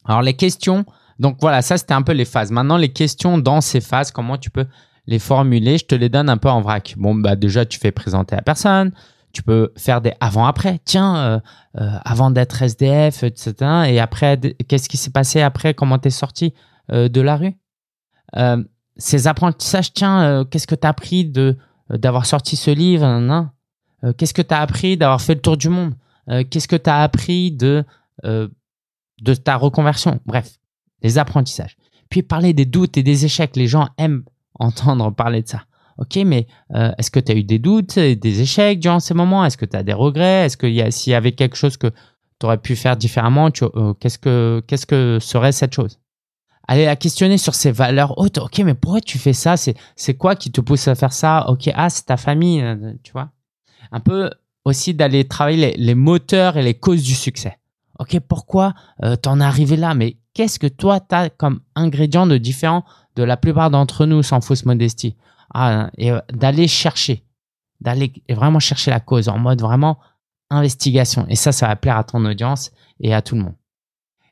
Alors, 0.05 0.21
les 0.21 0.35
questions. 0.35 0.85
Donc 1.17 1.37
voilà, 1.41 1.61
ça 1.61 1.77
c'était 1.77 1.93
un 1.93 2.01
peu 2.01 2.11
les 2.11 2.25
phases. 2.25 2.51
Maintenant, 2.51 2.77
les 2.77 2.91
questions 2.91 3.37
dans 3.37 3.61
ces 3.61 3.81
phases, 3.81 4.11
comment 4.11 4.37
tu 4.37 4.49
peux 4.49 4.67
les 5.07 5.19
formuler? 5.19 5.77
Je 5.77 5.85
te 5.85 5.95
les 5.95 6.09
donne 6.09 6.29
un 6.29 6.37
peu 6.37 6.49
en 6.49 6.61
vrac. 6.61 6.95
Bon, 6.97 7.15
bah 7.15 7.35
déjà, 7.35 7.65
tu 7.65 7.79
fais 7.79 7.91
présenter 7.91 8.35
la 8.35 8.41
personne. 8.41 8.91
Tu 9.33 9.41
peux 9.43 9.73
faire 9.75 10.01
des 10.01 10.13
avant-après. 10.19 10.79
Tiens, 10.85 11.17
euh, 11.17 11.39
euh, 11.81 11.97
avant 12.05 12.31
d'être 12.31 12.61
SDF, 12.61 13.23
etc. 13.23 13.53
Et 13.87 13.99
après, 13.99 14.39
qu'est-ce 14.67 14.87
qui 14.87 14.97
s'est 14.97 15.11
passé 15.11 15.41
après? 15.41 15.73
Comment 15.73 15.99
tu 15.99 16.09
es 16.09 16.11
sorti 16.11 16.53
euh, 16.91 17.09
de 17.09 17.21
la 17.21 17.37
rue? 17.37 17.55
Ces 18.97 19.27
apprentissages, 19.27 19.93
tiens, 19.93 20.45
qu'est-ce 20.49 20.67
que 20.67 20.75
tu 20.75 20.85
as 20.85 20.89
appris 20.89 21.31
d'avoir 21.89 22.25
sorti 22.25 22.55
ce 22.55 22.71
livre 22.71 23.05
Qu'est-ce 24.17 24.33
que 24.33 24.41
tu 24.41 24.53
as 24.53 24.59
appris 24.61 24.97
d'avoir 24.97 25.21
fait 25.21 25.35
le 25.35 25.41
tour 25.41 25.57
du 25.57 25.69
monde? 25.69 25.95
Euh, 26.29 26.43
qu'est-ce 26.49 26.67
que 26.67 26.75
tu 26.75 26.89
as 26.89 27.01
appris 27.01 27.51
de, 27.51 27.83
euh, 28.23 28.47
de 29.21 29.33
ta 29.33 29.57
reconversion? 29.57 30.19
Bref, 30.25 30.57
les 31.01 31.17
apprentissages. 31.17 31.77
Puis 32.09 32.23
parler 32.23 32.53
des 32.53 32.65
doutes 32.65 32.97
et 32.97 33.03
des 33.03 33.25
échecs. 33.25 33.55
Les 33.55 33.67
gens 33.67 33.89
aiment 33.97 34.23
entendre 34.59 35.11
parler 35.11 35.41
de 35.41 35.47
ça. 35.47 35.63
Ok, 35.97 36.17
mais 36.25 36.47
euh, 36.73 36.91
est-ce 36.97 37.09
que 37.09 37.21
tu 37.21 37.31
as 37.31 37.35
eu 37.35 37.43
des 37.43 37.59
doutes 37.59 37.97
et 37.97 38.17
des 38.17 38.41
échecs 38.41 38.79
durant 38.79 38.99
ces 38.99 39.13
moments? 39.13 39.45
Est-ce 39.45 39.57
que 39.57 39.65
tu 39.65 39.77
as 39.77 39.83
des 39.83 39.93
regrets? 39.93 40.45
Est-ce 40.45 40.57
qu'il 40.57 40.75
y 40.75 40.91
s'il 40.91 41.11
y 41.11 41.15
avait 41.15 41.31
quelque 41.31 41.55
chose 41.55 41.77
que 41.77 41.87
tu 41.87 42.45
aurais 42.45 42.57
pu 42.57 42.75
faire 42.75 42.97
différemment, 42.97 43.49
qu'est-ce 43.49 44.19
que 44.19 44.61
qu'est-ce 44.67 44.85
que 44.85 45.19
serait 45.21 45.53
cette 45.53 45.73
chose? 45.73 46.01
Aller 46.67 46.83
la 46.83 46.97
questionner 46.97 47.37
sur 47.37 47.55
ses 47.55 47.71
valeurs 47.71 48.17
hautes. 48.17 48.39
Ok, 48.39 48.59
mais 48.59 48.73
pourquoi 48.73 48.99
tu 48.99 49.17
fais 49.17 49.31
ça? 49.31 49.55
C'est 49.55 49.75
c'est 49.95 50.15
quoi 50.15 50.35
qui 50.35 50.51
te 50.51 50.59
pousse 50.59 50.89
à 50.89 50.95
faire 50.95 51.13
ça? 51.13 51.49
Ok, 51.49 51.69
ah 51.73 51.89
c'est 51.89 52.07
ta 52.07 52.17
famille, 52.17 52.61
tu 53.03 53.13
vois? 53.13 53.29
Un 53.93 54.01
peu 54.01 54.29
aussi 54.65 54.93
d'aller 54.93 55.25
travailler 55.25 55.75
les, 55.77 55.95
moteurs 55.95 56.57
et 56.57 56.63
les 56.63 56.73
causes 56.73 57.03
du 57.03 57.15
succès. 57.15 57.57
Ok, 57.99 58.19
pourquoi 58.19 58.73
euh, 59.03 59.15
t'en 59.15 59.39
es 59.39 59.43
arrivé 59.43 59.77
là? 59.77 59.93
Mais 59.93 60.17
qu'est-ce 60.33 60.59
que 60.59 60.67
toi, 60.67 60.99
tu 60.99 61.15
as 61.15 61.29
comme 61.29 61.61
ingrédient 61.75 62.27
de 62.27 62.37
différent 62.37 62.83
de 63.15 63.23
la 63.23 63.37
plupart 63.37 63.69
d'entre 63.69 64.05
nous, 64.05 64.23
sans 64.23 64.41
fausse 64.41 64.65
modestie? 64.65 65.15
Ah, 65.53 65.89
Et 65.97 66.11
euh, 66.11 66.19
d'aller 66.33 66.67
chercher, 66.67 67.23
d'aller 67.79 68.11
vraiment 68.29 68.59
chercher 68.59 68.91
la 68.91 68.99
cause 68.99 69.29
en 69.29 69.37
mode 69.37 69.61
vraiment 69.61 69.97
investigation. 70.49 71.25
Et 71.29 71.35
ça, 71.35 71.51
ça 71.51 71.67
va 71.67 71.75
plaire 71.75 71.97
à 71.97 72.03
ton 72.03 72.25
audience 72.25 72.71
et 72.99 73.13
à 73.13 73.21
tout 73.21 73.35
le 73.35 73.43
monde 73.43 73.55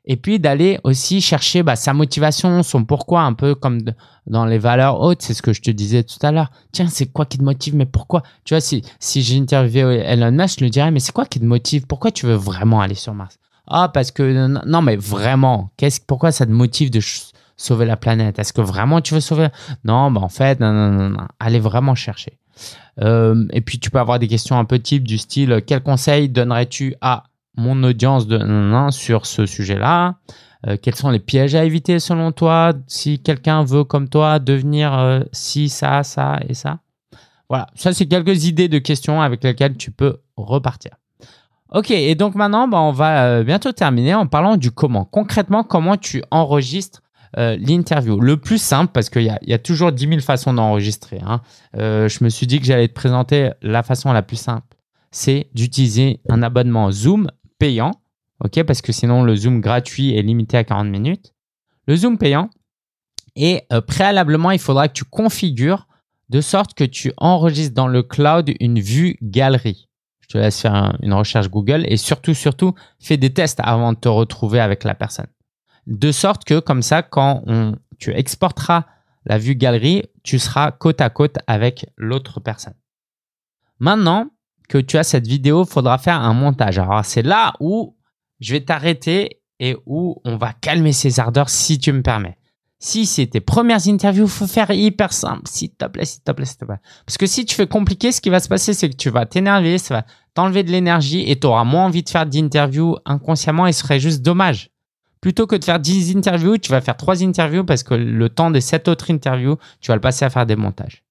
et 0.06 0.16
puis 0.16 0.38
d'aller 0.38 0.78
aussi 0.84 1.20
chercher 1.20 1.62
bah, 1.62 1.76
sa 1.76 1.94
motivation, 1.94 2.62
son 2.62 2.84
pourquoi, 2.84 3.22
un 3.22 3.32
peu 3.32 3.54
comme 3.54 3.80
dans 4.26 4.44
les 4.44 4.58
valeurs 4.58 5.00
hautes, 5.00 5.22
c'est 5.22 5.34
ce 5.34 5.42
que 5.42 5.52
je 5.52 5.62
te 5.62 5.70
disais 5.70 6.02
tout 6.02 6.18
à 6.22 6.30
l'heure. 6.30 6.50
Tiens, 6.72 6.88
c'est 6.88 7.06
quoi 7.06 7.24
qui 7.24 7.38
te 7.38 7.44
motive, 7.44 7.74
mais 7.74 7.86
pourquoi? 7.86 8.22
Tu 8.44 8.54
vois, 8.54 8.60
si, 8.60 8.82
si 8.98 9.22
j'interviewais 9.22 10.04
Elon 10.06 10.32
Musk, 10.32 10.58
je 10.58 10.64
lui 10.64 10.70
dirais, 10.70 10.90
mais 10.90 11.00
c'est 11.00 11.12
quoi 11.12 11.24
qui 11.24 11.40
te 11.40 11.44
motive? 11.44 11.86
Pourquoi 11.86 12.10
tu 12.10 12.26
veux 12.26 12.34
vraiment 12.34 12.80
aller 12.80 12.94
sur 12.94 13.14
Mars? 13.14 13.38
Ah, 13.66 13.88
parce 13.88 14.10
que, 14.10 14.46
non, 14.66 14.82
mais 14.82 14.96
vraiment, 14.96 15.70
qu'est-ce, 15.78 16.00
pourquoi 16.06 16.32
ça 16.32 16.44
te 16.44 16.50
motive 16.50 16.90
de 16.90 17.00
sauver 17.56 17.86
la 17.86 17.96
planète? 17.96 18.38
Est-ce 18.38 18.52
que 18.52 18.60
vraiment 18.60 19.00
tu 19.00 19.14
veux 19.14 19.20
sauver? 19.20 19.48
Non, 19.84 20.10
bah 20.10 20.20
en 20.20 20.28
fait, 20.28 20.60
non, 20.60 20.72
non, 20.72 20.90
non, 20.90 21.10
non. 21.10 21.26
allez 21.40 21.60
vraiment 21.60 21.94
chercher. 21.94 22.38
Euh, 23.00 23.46
et 23.52 23.62
puis 23.62 23.78
tu 23.78 23.90
peux 23.90 23.98
avoir 23.98 24.18
des 24.18 24.28
questions 24.28 24.58
un 24.58 24.66
peu 24.66 24.78
type 24.78 25.08
du 25.08 25.18
style, 25.18 25.62
quel 25.66 25.82
conseil 25.82 26.28
donnerais-tu 26.28 26.94
à 27.00 27.24
mon 27.56 27.82
audience 27.82 28.26
de 28.26 28.90
sur 28.90 29.26
ce 29.26 29.46
sujet-là. 29.46 30.16
Euh, 30.66 30.76
quels 30.80 30.94
sont 30.94 31.10
les 31.10 31.18
pièges 31.18 31.54
à 31.54 31.64
éviter 31.64 31.98
selon 31.98 32.32
toi 32.32 32.72
si 32.86 33.18
quelqu'un 33.18 33.64
veut 33.64 33.84
comme 33.84 34.08
toi 34.08 34.38
devenir 34.38 34.98
euh, 34.98 35.20
si 35.32 35.68
ça, 35.68 36.02
ça 36.02 36.40
et 36.48 36.54
ça? 36.54 36.78
Voilà, 37.48 37.66
ça 37.74 37.92
c'est 37.92 38.06
quelques 38.06 38.46
idées 38.46 38.68
de 38.68 38.78
questions 38.78 39.20
avec 39.20 39.44
lesquelles 39.44 39.76
tu 39.76 39.90
peux 39.90 40.18
repartir. 40.36 40.92
Ok, 41.70 41.90
et 41.90 42.14
donc 42.14 42.34
maintenant, 42.34 42.68
bah, 42.68 42.80
on 42.80 42.92
va 42.92 43.24
euh, 43.24 43.44
bientôt 43.44 43.72
terminer 43.72 44.14
en 44.14 44.26
parlant 44.26 44.56
du 44.56 44.70
comment. 44.70 45.04
Concrètement, 45.04 45.64
comment 45.64 45.96
tu 45.96 46.22
enregistres 46.30 47.00
l'interview? 47.36 48.20
Le 48.20 48.36
plus 48.36 48.58
simple, 48.58 48.92
parce 48.92 49.10
qu'il 49.10 49.22
y, 49.22 49.50
y 49.50 49.52
a, 49.52 49.58
toujours 49.58 49.90
10 49.90 50.06
000 50.08 50.20
façons 50.20 50.54
d'enregistrer. 50.54 51.20
Hein. 51.26 51.40
je 51.74 52.22
me 52.22 52.28
suis 52.28 52.46
dit 52.46 52.60
que 52.60 52.64
j'allais 52.64 52.86
te 52.86 52.92
présenter 52.92 53.50
la 53.60 53.82
façon 53.82 54.12
la 54.12 54.22
plus 54.22 54.36
simple. 54.36 54.76
C'est 55.10 55.48
d'utiliser 55.52 56.20
un 56.28 56.44
abonnement 56.44 56.92
Zoom 56.92 57.28
payant, 57.64 57.92
ok, 58.40 58.62
parce 58.64 58.82
que 58.82 58.92
sinon 58.92 59.22
le 59.22 59.34
Zoom 59.34 59.62
gratuit 59.62 60.14
est 60.14 60.20
limité 60.20 60.58
à 60.58 60.64
40 60.64 60.86
minutes. 60.88 61.32
Le 61.86 61.96
Zoom 61.96 62.18
payant, 62.18 62.50
et 63.36 63.62
euh, 63.72 63.80
préalablement, 63.80 64.50
il 64.50 64.58
faudra 64.58 64.86
que 64.86 64.92
tu 64.92 65.04
configures 65.04 65.88
de 66.28 66.42
sorte 66.42 66.74
que 66.74 66.84
tu 66.84 67.14
enregistres 67.16 67.74
dans 67.74 67.86
le 67.86 68.02
cloud 68.02 68.52
une 68.60 68.80
vue 68.80 69.16
galerie. 69.22 69.88
Je 70.20 70.28
te 70.28 70.36
laisse 70.36 70.60
faire 70.60 70.94
une 71.00 71.14
recherche 71.14 71.48
Google 71.48 71.86
et 71.88 71.96
surtout, 71.96 72.34
surtout, 72.34 72.74
fais 73.00 73.16
des 73.16 73.32
tests 73.32 73.60
avant 73.62 73.94
de 73.94 73.98
te 73.98 74.08
retrouver 74.08 74.60
avec 74.60 74.84
la 74.84 74.94
personne. 74.94 75.28
De 75.86 76.12
sorte 76.12 76.44
que 76.44 76.60
comme 76.60 76.82
ça, 76.82 77.02
quand 77.02 77.42
on, 77.46 77.76
tu 77.98 78.14
exporteras 78.14 78.84
la 79.24 79.38
vue 79.38 79.54
galerie, 79.54 80.02
tu 80.22 80.38
seras 80.38 80.70
côte 80.70 81.00
à 81.00 81.08
côte 81.08 81.38
avec 81.46 81.86
l'autre 81.96 82.40
personne. 82.40 82.74
Maintenant, 83.78 84.28
que 84.68 84.78
tu 84.78 84.96
as 84.98 85.04
cette 85.04 85.26
vidéo, 85.26 85.64
faudra 85.64 85.98
faire 85.98 86.20
un 86.20 86.34
montage. 86.34 86.78
Alors 86.78 87.04
c'est 87.04 87.22
là 87.22 87.52
où 87.60 87.96
je 88.40 88.52
vais 88.52 88.60
t'arrêter 88.60 89.40
et 89.60 89.76
où 89.86 90.20
on 90.24 90.36
va 90.36 90.52
calmer 90.52 90.92
ses 90.92 91.20
ardeurs 91.20 91.48
si 91.48 91.78
tu 91.78 91.92
me 91.92 92.02
permets. 92.02 92.36
Si 92.78 93.06
c'est 93.06 93.28
tes 93.28 93.40
premières 93.40 93.88
interviews, 93.88 94.26
faut 94.26 94.46
faire 94.46 94.70
hyper 94.70 95.12
simple, 95.12 95.42
s'il 95.46 95.70
te 95.70 95.86
plaît, 95.86 96.04
s'il 96.04 96.22
te 96.22 96.32
plaît, 96.32 96.44
s'il 96.44 96.58
te 96.58 96.64
plaît. 96.66 96.80
Parce 97.06 97.16
que 97.16 97.26
si 97.26 97.46
tu 97.46 97.54
fais 97.54 97.66
compliqué, 97.66 98.12
ce 98.12 98.20
qui 98.20 98.28
va 98.28 98.40
se 98.40 98.48
passer, 98.48 98.74
c'est 98.74 98.90
que 98.90 98.96
tu 98.96 99.08
vas 99.08 99.24
t'énerver, 99.24 99.78
ça 99.78 99.94
va 99.94 100.06
t'enlever 100.34 100.64
de 100.64 100.70
l'énergie 100.70 101.24
et 101.30 101.38
tu 101.38 101.46
auras 101.46 101.64
moins 101.64 101.86
envie 101.86 102.02
de 102.02 102.10
faire 102.10 102.26
d'interviews 102.26 102.96
inconsciemment 103.06 103.66
et 103.66 103.72
ce 103.72 103.80
serait 103.80 104.00
juste 104.00 104.20
dommage. 104.20 104.70
Plutôt 105.22 105.46
que 105.46 105.56
de 105.56 105.64
faire 105.64 105.80
10 105.80 106.14
interviews, 106.14 106.58
tu 106.58 106.70
vas 106.70 106.82
faire 106.82 106.98
3 106.98 107.22
interviews 107.22 107.64
parce 107.64 107.82
que 107.82 107.94
le 107.94 108.28
temps 108.28 108.50
des 108.50 108.60
7 108.60 108.88
autres 108.88 109.10
interviews, 109.10 109.56
tu 109.80 109.88
vas 109.88 109.94
le 109.94 110.02
passer 110.02 110.26
à 110.26 110.28
faire 110.28 110.44
des 110.44 110.56
montages. 110.56 111.02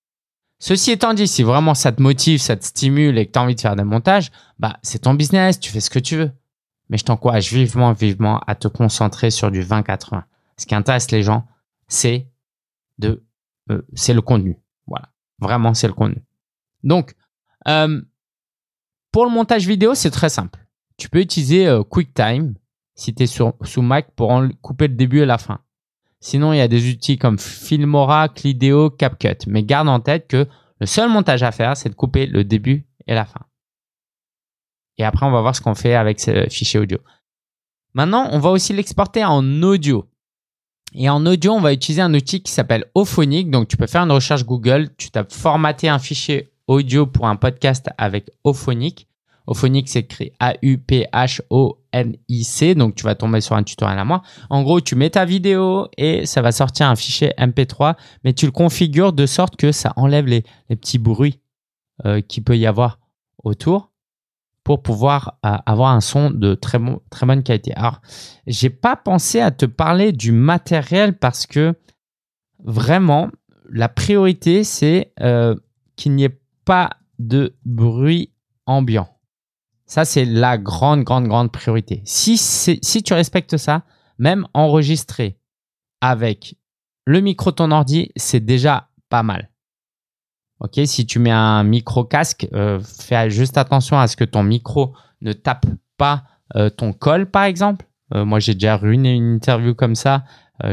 Ceci 0.64 0.92
étant 0.92 1.14
dit, 1.14 1.28
si 1.28 1.44
vraiment 1.44 1.74
ça 1.74 1.92
te 1.92 2.02
motive, 2.02 2.40
ça 2.40 2.56
te 2.56 2.64
stimule 2.64 3.18
et 3.18 3.26
que 3.26 3.34
tu 3.34 3.38
as 3.38 3.42
envie 3.42 3.54
de 3.54 3.60
faire 3.60 3.76
des 3.76 3.84
montages, 3.84 4.32
bah, 4.60 4.78
c'est 4.82 5.00
ton 5.00 5.14
business, 5.14 5.60
tu 5.60 5.70
fais 5.70 5.82
ce 5.82 5.90
que 5.90 6.00
tu 6.00 6.16
veux. 6.16 6.32
Mais 6.88 6.98
je 6.98 7.04
t'encourage 7.04 7.52
vivement, 7.52 7.92
vivement 7.92 8.40
à 8.48 8.56
te 8.56 8.70
concentrer 8.70 9.30
sur 9.30 9.52
du 9.52 9.62
20-80. 9.62 10.24
Ce 10.56 10.66
qui 10.66 10.74
intéresse 10.74 11.12
les 11.12 11.22
gens, 11.22 11.46
c'est 11.90 12.30
de, 12.98 13.26
euh, 13.72 13.82
c'est 13.94 14.14
le 14.14 14.22
contenu. 14.22 14.58
Voilà. 14.88 15.10
Vraiment, 15.38 15.74
c'est 15.74 15.88
le 15.88 15.94
contenu. 15.94 16.24
Donc, 16.82 17.14
euh, 17.68 18.02
pour 19.12 19.26
le 19.26 19.32
montage 19.32 19.68
vidéo, 19.68 19.96
c'est 19.96 20.12
très 20.12 20.30
simple. 20.30 20.60
Tu 20.96 21.10
peux 21.10 21.20
utiliser 21.20 21.68
euh, 21.68 21.84
QuickTime 21.84 22.54
si 22.96 23.14
tu 23.14 23.24
es 23.24 23.28
sur, 23.28 23.56
sous 23.64 23.82
Mac 23.82 24.12
pour 24.16 24.42
couper 24.62 24.88
le 24.88 24.96
début 24.96 25.20
et 25.20 25.26
la 25.26 25.38
fin. 25.38 25.60
Sinon, 26.24 26.54
il 26.54 26.58
y 26.58 26.62
a 26.62 26.70
des 26.70 26.90
outils 26.90 27.18
comme 27.18 27.38
Filmora, 27.38 28.30
Clideo, 28.30 28.90
CapCut. 28.90 29.46
Mais 29.48 29.62
garde 29.62 29.90
en 29.90 30.00
tête 30.00 30.30
que 30.30 30.48
le 30.80 30.86
seul 30.86 31.10
montage 31.10 31.44
à 31.44 31.52
faire, 31.52 31.76
c'est 31.76 31.90
de 31.90 31.96
couper 31.96 32.28
le 32.28 32.46
début 32.46 32.88
et 33.08 33.14
la 33.14 33.26
fin. 33.26 33.42
Et 34.98 35.04
après, 35.04 35.26
on 35.26 35.32
va 35.32 35.42
voir 35.42 35.54
ce 35.54 35.60
qu'on 35.60 35.76
fait 35.76 35.96
avec 35.96 36.22
ce 36.22 36.48
fichier 36.50 36.80
audio. 36.80 36.98
Maintenant, 37.94 38.30
on 38.32 38.40
va 38.40 38.52
aussi 38.52 38.72
l'exporter 38.72 39.26
en 39.26 39.62
audio. 39.64 40.10
Et 40.94 41.10
en 41.10 41.26
audio, 41.26 41.52
on 41.52 41.60
va 41.60 41.74
utiliser 41.74 42.02
un 42.02 42.14
outil 42.14 42.42
qui 42.42 42.54
s'appelle 42.54 42.86
Ophonic. 42.96 43.52
Donc, 43.52 43.68
tu 43.68 43.76
peux 43.76 43.88
faire 43.88 44.04
une 44.04 44.12
recherche 44.14 44.46
Google. 44.46 44.96
Tu 44.96 45.12
tapes 45.12 45.34
formater 45.34 45.90
un 45.90 46.00
fichier 46.00 46.54
audio 46.68 47.06
pour 47.06 47.28
un 47.28 47.36
podcast 47.36 47.90
avec 47.98 48.32
Ophonic. 48.46 49.10
Ophonic 49.46 49.90
s'écrit 49.90 50.32
Donc, 52.76 52.96
tu 52.96 53.04
vas 53.04 53.16
tomber 53.16 53.42
sur 53.42 53.56
un 53.56 53.64
tutoriel 53.64 54.00
à 54.00 54.06
moi. 54.06 54.22
En 54.50 54.64
gros, 54.64 54.82
tu 54.82 54.96
mets 54.96 55.10
ta 55.10 55.26
vidéo 55.26 55.88
et 55.98 56.26
ça 56.26 56.42
va 56.42 56.52
sortir 56.52 56.88
un 56.88 56.96
fichier 56.96 57.34
MP3, 57.38 57.96
mais 58.24 58.34
tu 58.34 58.46
le 58.46 58.52
configures 58.52 59.14
de 59.14 59.26
sorte 59.26 59.56
que 59.56 59.72
ça 59.72 59.94
enlève 59.96 60.26
les, 60.26 60.44
petits 60.70 60.98
bruits 60.98 61.40
euh, 62.06 62.22
qu'il 62.22 62.44
peut 62.44 62.58
y 62.58 62.66
avoir 62.66 63.00
autour 63.44 63.92
pour 64.64 64.82
pouvoir 64.82 65.38
euh, 65.46 65.56
avoir 65.66 65.92
un 65.92 66.02
son 66.02 66.32
de 66.32 66.56
très, 66.56 66.80
très 67.10 67.26
bonne 67.26 67.44
qualité. 67.44 67.74
Alors, 67.76 68.02
j'ai 68.48 68.70
pas 68.70 68.96
pensé 68.96 69.40
à 69.40 69.52
te 69.52 69.66
parler 69.66 70.12
du 70.12 70.32
matériel 70.32 71.18
parce 71.18 71.46
que 71.46 71.76
vraiment, 72.64 73.30
la 73.70 73.90
priorité, 73.90 74.64
c'est 74.64 75.14
euh, 75.20 75.56
qu'il 75.96 76.14
n'y 76.14 76.24
ait 76.24 76.40
pas 76.66 76.92
de 77.20 77.56
bruit 77.66 78.32
ambiant. 78.66 79.13
Ça, 79.94 80.06
c'est 80.06 80.26
la 80.26 80.58
grande, 80.58 81.04
grande, 81.04 81.28
grande 81.28 81.52
priorité. 81.52 82.02
Si, 82.04 83.04
tu 83.06 83.14
respectes 83.14 83.58
ça, 83.58 83.84
même 84.18 84.48
enregistrer 84.56 85.38
avec 86.02 86.56
le 87.06 87.22
micro 87.22 87.52
de 87.52 87.58
ton 87.58 87.70
ordi, 87.70 88.10
c'est 88.16 88.40
déjà 88.40 88.90
pas 89.10 89.22
mal. 89.22 89.52
Ok, 90.60 90.80
si 90.86 91.06
tu 91.06 91.20
mets 91.20 91.30
un 91.30 91.64
micro 91.64 92.06
casque, 92.06 92.48
euh, 92.54 92.80
fais 92.80 93.30
juste 93.30 93.56
attention 93.56 94.00
à 94.00 94.08
ce 94.08 94.18
que 94.18 94.24
ton 94.24 94.42
micro 94.42 94.96
ne 95.22 95.32
tape 95.32 95.68
pas 95.96 96.24
euh, 96.56 96.72
ton 96.72 96.92
col, 96.92 97.28
par 97.30 97.44
exemple. 97.44 97.86
Euh, 98.16 98.26
moi, 98.26 98.40
j'ai 98.40 98.56
déjà 98.56 98.78
ruiné 98.78 99.14
une 99.14 99.36
interview 99.36 99.76
comme 99.76 99.94
ça. 99.94 100.24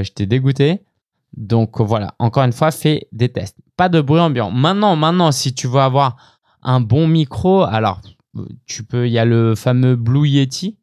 J'étais 0.00 0.24
dégoûté. 0.24 0.80
Donc 1.36 1.78
voilà, 1.82 2.14
encore 2.18 2.44
une 2.44 2.52
fois, 2.52 2.70
fais 2.70 3.06
des 3.12 3.28
tests. 3.28 3.58
Pas 3.76 3.90
de 3.90 4.00
bruit 4.00 4.20
ambiant. 4.20 4.50
Maintenant, 4.50 4.96
maintenant, 4.96 5.30
si 5.30 5.52
tu 5.52 5.66
veux 5.66 5.80
avoir 5.80 6.16
un 6.62 6.80
bon 6.80 7.06
micro, 7.06 7.64
alors 7.64 8.00
tu 8.66 8.84
peux, 8.84 9.06
il 9.06 9.12
y 9.12 9.18
a 9.18 9.24
le 9.24 9.54
fameux 9.54 9.96
Blue 9.96 10.28
Yeti, 10.28 10.78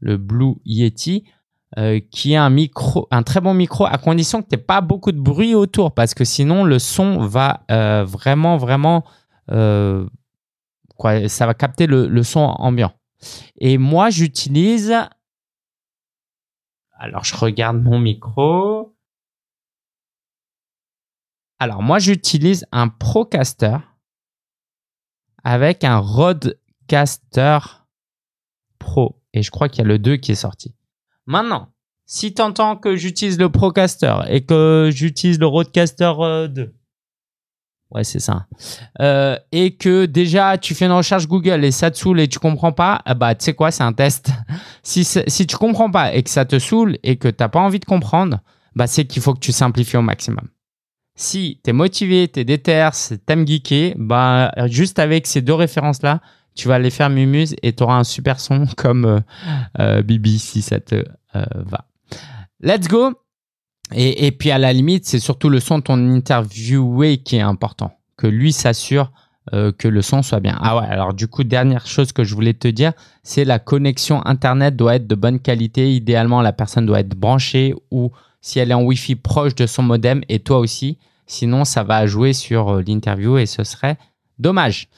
le 0.00 0.16
Blue 0.16 0.56
Yeti. 0.64 1.24
Euh, 1.76 2.00
qui 2.10 2.32
est 2.32 2.36
un 2.36 2.48
micro, 2.48 3.06
un 3.10 3.22
très 3.22 3.42
bon 3.42 3.52
micro 3.52 3.84
à 3.84 3.98
condition 3.98 4.40
que 4.40 4.48
tu 4.48 4.56
pas 4.56 4.80
beaucoup 4.80 5.12
de 5.12 5.20
bruit 5.20 5.54
autour 5.54 5.92
parce 5.92 6.14
que 6.14 6.24
sinon 6.24 6.64
le 6.64 6.78
son 6.78 7.18
va 7.18 7.66
euh, 7.70 8.04
vraiment, 8.04 8.56
vraiment, 8.56 9.04
euh, 9.50 10.08
quoi, 10.96 11.28
ça 11.28 11.44
va 11.44 11.52
capter 11.52 11.86
le, 11.86 12.08
le, 12.08 12.22
son 12.22 12.40
ambiant. 12.40 12.92
Et 13.58 13.76
moi, 13.76 14.08
j'utilise. 14.08 14.94
Alors, 16.98 17.24
je 17.24 17.36
regarde 17.36 17.82
mon 17.82 17.98
micro. 17.98 18.96
Alors, 21.58 21.82
moi, 21.82 21.98
j'utilise 21.98 22.64
un 22.72 22.88
Procaster 22.88 23.76
avec 25.44 25.84
un 25.84 25.98
Rodecaster 25.98 27.58
Pro. 28.78 29.20
Et 29.34 29.42
je 29.42 29.50
crois 29.50 29.68
qu'il 29.68 29.78
y 29.78 29.84
a 29.84 29.88
le 29.88 29.98
2 29.98 30.16
qui 30.16 30.32
est 30.32 30.36
sorti. 30.36 30.74
Maintenant, 31.26 31.68
si 32.06 32.32
tu 32.32 32.40
entends 32.40 32.76
que 32.76 32.96
j'utilise 32.96 33.38
le 33.38 33.50
Procaster 33.50 34.16
et 34.28 34.40
que 34.44 34.90
j'utilise 34.92 35.38
le 35.38 35.46
Roadcaster 35.46 36.12
2, 36.16 36.22
euh, 36.22 36.66
ouais, 37.90 38.02
c'est 38.02 38.18
ça, 38.18 38.46
euh, 39.00 39.36
et 39.52 39.76
que 39.76 40.06
déjà 40.06 40.56
tu 40.56 40.74
fais 40.74 40.86
une 40.86 40.92
recherche 40.92 41.28
Google 41.28 41.64
et 41.64 41.70
ça 41.70 41.90
te 41.90 41.98
saoule 41.98 42.20
et 42.20 42.28
tu 42.28 42.38
comprends 42.38 42.72
pas, 42.72 43.02
ah 43.04 43.12
bah 43.12 43.34
tu 43.34 43.44
sais 43.44 43.52
quoi, 43.52 43.70
c'est 43.70 43.82
un 43.82 43.92
test. 43.92 44.30
si, 44.82 45.04
si 45.04 45.46
tu 45.46 45.56
comprends 45.56 45.90
pas 45.90 46.14
et 46.14 46.22
que 46.22 46.30
ça 46.30 46.46
te 46.46 46.58
saoule 46.58 46.96
et 47.02 47.16
que 47.16 47.28
tu 47.28 47.36
n'as 47.40 47.48
pas 47.48 47.60
envie 47.60 47.78
de 47.78 47.84
comprendre, 47.84 48.40
bah 48.74 48.86
c'est 48.86 49.04
qu'il 49.04 49.20
faut 49.20 49.34
que 49.34 49.40
tu 49.40 49.52
simplifies 49.52 49.98
au 49.98 50.02
maximum. 50.02 50.48
Si 51.20 51.60
tu 51.64 51.70
es 51.70 51.72
motivé, 51.72 52.28
tu 52.28 52.38
es 52.38 52.44
déter, 52.44 52.88
t'aimes 53.26 53.44
geeker, 53.44 53.94
bah 53.96 54.52
juste 54.66 55.00
avec 55.00 55.26
ces 55.26 55.42
deux 55.42 55.52
références-là, 55.52 56.20
tu 56.54 56.68
vas 56.68 56.76
aller 56.76 56.90
faire 56.90 57.10
Mumuse 57.10 57.56
et 57.62 57.72
tu 57.72 57.82
auras 57.82 57.96
un 57.96 58.04
super 58.04 58.38
son 58.38 58.66
comme 58.76 59.04
euh, 59.04 59.20
euh, 59.80 60.02
Bibi 60.02 60.38
si 60.38 60.62
ça 60.62 60.78
te 60.78 60.94
euh, 61.34 61.44
va. 61.54 61.86
Let's 62.60 62.86
go. 62.86 63.14
Et, 63.92 64.26
et, 64.26 64.32
puis 64.32 64.52
à 64.52 64.58
la 64.58 64.72
limite, 64.72 65.06
c'est 65.06 65.18
surtout 65.18 65.48
le 65.48 65.58
son 65.58 65.78
de 65.78 65.82
ton 65.82 65.94
interviewé 66.14 67.18
qui 67.18 67.34
est 67.34 67.40
important. 67.40 67.98
Que 68.16 68.28
lui 68.28 68.52
s'assure 68.52 69.10
que 69.50 69.88
le 69.88 70.02
son 70.02 70.22
soit 70.22 70.40
bien. 70.40 70.58
Ah 70.60 70.78
ouais, 70.78 70.86
alors 70.86 71.14
du 71.14 71.26
coup, 71.26 71.42
dernière 71.42 71.86
chose 71.86 72.12
que 72.12 72.22
je 72.22 72.34
voulais 72.34 72.52
te 72.52 72.68
dire, 72.68 72.92
c'est 73.22 73.46
la 73.46 73.58
connexion 73.58 74.20
Internet 74.26 74.76
doit 74.76 74.96
être 74.96 75.06
de 75.06 75.14
bonne 75.14 75.40
qualité. 75.40 75.94
Idéalement, 75.94 76.42
la 76.42 76.52
personne 76.52 76.84
doit 76.84 77.00
être 77.00 77.16
branchée 77.16 77.74
ou 77.90 78.12
si 78.42 78.58
elle 78.58 78.70
est 78.72 78.74
en 78.74 78.82
Wi-Fi 78.82 79.14
proche 79.14 79.54
de 79.54 79.66
son 79.66 79.82
modem 79.82 80.20
et 80.28 80.40
toi 80.40 80.58
aussi. 80.58 80.98
Sinon, 81.28 81.64
ça 81.64 81.84
va 81.84 82.06
jouer 82.06 82.32
sur 82.32 82.80
l'interview 82.80 83.38
et 83.38 83.46
ce 83.46 83.62
serait 83.62 83.96
dommage. 84.38 84.88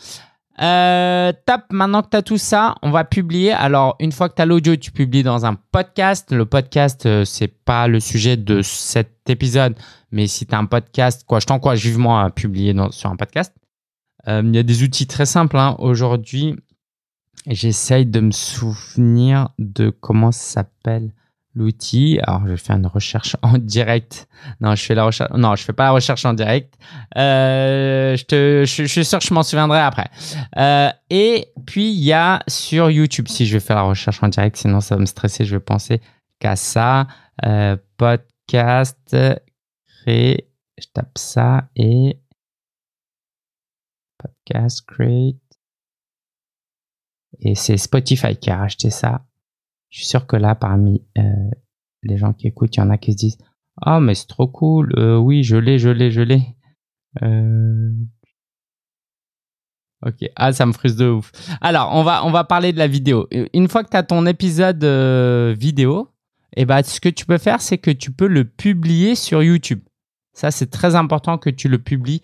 Euh, 0.60 1.32
tape, 1.46 1.72
maintenant 1.72 2.02
que 2.02 2.10
tu 2.10 2.16
as 2.18 2.22
tout 2.22 2.36
ça, 2.36 2.74
on 2.82 2.90
va 2.90 3.04
publier. 3.04 3.52
Alors, 3.52 3.96
une 3.98 4.12
fois 4.12 4.28
que 4.28 4.34
tu 4.34 4.42
as 4.42 4.46
l'audio, 4.46 4.76
tu 4.76 4.90
publies 4.92 5.22
dans 5.22 5.46
un 5.46 5.54
podcast. 5.54 6.32
Le 6.32 6.44
podcast, 6.44 7.06
euh, 7.06 7.24
c'est 7.24 7.48
pas 7.48 7.88
le 7.88 7.98
sujet 7.98 8.36
de 8.36 8.60
cet 8.60 9.30
épisode, 9.30 9.74
mais 10.12 10.26
si 10.26 10.46
tu 10.46 10.54
as 10.54 10.58
un 10.58 10.66
podcast, 10.66 11.24
quoi, 11.26 11.40
je 11.40 11.46
t'encourage 11.46 11.82
vivement 11.82 12.20
à 12.20 12.30
publier 12.30 12.74
sur 12.90 13.10
un 13.10 13.16
podcast. 13.16 13.54
Euh, 14.28 14.42
il 14.44 14.54
y 14.54 14.58
a 14.58 14.62
des 14.62 14.82
outils 14.82 15.06
très 15.06 15.24
simples. 15.24 15.56
Hein. 15.56 15.76
Aujourd'hui, 15.78 16.56
j'essaye 17.46 18.04
de 18.04 18.20
me 18.20 18.32
souvenir 18.32 19.48
de 19.58 19.88
comment 19.88 20.30
ça 20.30 20.62
s'appelle 20.62 21.14
l'outil. 21.54 22.18
Alors, 22.22 22.46
je 22.46 22.56
faire 22.56 22.76
une 22.76 22.86
recherche 22.86 23.36
en 23.42 23.58
direct. 23.58 24.28
Non, 24.60 24.74
je 24.74 24.84
fais 24.84 24.94
la 24.94 25.04
recherche. 25.04 25.30
Non, 25.32 25.56
je 25.56 25.64
fais 25.64 25.72
pas 25.72 25.84
la 25.84 25.90
recherche 25.92 26.24
en 26.24 26.34
direct. 26.34 26.74
Euh, 27.16 28.16
je 28.16 28.24
te, 28.24 28.64
je, 28.66 28.84
suis 28.84 29.04
sûr 29.04 29.18
que 29.18 29.24
je 29.24 29.34
m'en 29.34 29.42
souviendrai 29.42 29.80
après. 29.80 30.10
Euh, 30.56 30.90
et 31.10 31.52
puis 31.66 31.90
il 31.90 32.02
y 32.02 32.12
a 32.12 32.42
sur 32.48 32.90
YouTube. 32.90 33.28
Si 33.28 33.46
je 33.46 33.54
vais 33.54 33.60
faire 33.60 33.76
la 33.76 33.82
recherche 33.82 34.22
en 34.22 34.28
direct, 34.28 34.56
sinon 34.56 34.80
ça 34.80 34.94
va 34.94 35.00
me 35.00 35.06
stresser. 35.06 35.44
Je 35.44 35.56
vais 35.56 35.60
penser 35.60 36.00
qu'à 36.38 36.56
ça. 36.56 37.06
Euh, 37.44 37.76
podcast. 37.96 39.16
Je 40.06 40.86
tape 40.94 41.18
ça 41.18 41.68
et 41.76 42.18
podcast 44.18 44.82
create. 44.86 45.36
Et 47.38 47.54
c'est 47.54 47.76
Spotify 47.76 48.36
qui 48.36 48.50
a 48.50 48.56
racheté 48.56 48.90
ça 48.90 49.22
je 49.90 49.98
suis 49.98 50.06
sûr 50.06 50.26
que 50.26 50.36
là, 50.36 50.54
parmi 50.54 51.04
euh, 51.18 51.50
les 52.02 52.16
gens 52.16 52.32
qui 52.32 52.46
écoutent, 52.46 52.74
il 52.76 52.80
y 52.80 52.82
en 52.82 52.90
a 52.90 52.98
qui 52.98 53.12
se 53.12 53.16
disent 53.18 53.38
Ah, 53.82 54.00
mais 54.00 54.14
c'est 54.14 54.28
trop 54.28 54.48
cool, 54.48 54.94
euh, 54.96 55.16
oui, 55.16 55.42
je 55.42 55.56
l'ai, 55.56 55.78
je 55.78 55.90
l'ai, 55.90 56.10
je 56.10 56.22
l'ai. 56.22 56.42
Euh... 57.22 57.90
Ok, 60.06 60.30
ah, 60.36 60.52
ça 60.52 60.64
me 60.64 60.72
frustre 60.72 60.98
de 60.98 61.10
ouf. 61.10 61.30
Alors, 61.60 61.90
on 61.92 62.02
va, 62.02 62.24
on 62.24 62.30
va 62.30 62.44
parler 62.44 62.72
de 62.72 62.78
la 62.78 62.86
vidéo. 62.86 63.28
Une 63.52 63.68
fois 63.68 63.84
que 63.84 63.90
tu 63.90 63.96
as 63.96 64.02
ton 64.02 64.24
épisode 64.24 64.82
euh, 64.82 65.54
vidéo, 65.58 66.08
eh 66.56 66.64
ben, 66.64 66.82
ce 66.82 67.00
que 67.00 67.10
tu 67.10 67.26
peux 67.26 67.36
faire, 67.36 67.60
c'est 67.60 67.76
que 67.76 67.90
tu 67.90 68.10
peux 68.10 68.26
le 68.26 68.44
publier 68.44 69.14
sur 69.14 69.42
YouTube. 69.42 69.80
Ça, 70.32 70.50
c'est 70.50 70.70
très 70.70 70.94
important 70.94 71.36
que 71.36 71.50
tu 71.50 71.68
le 71.68 71.78
publies 71.78 72.22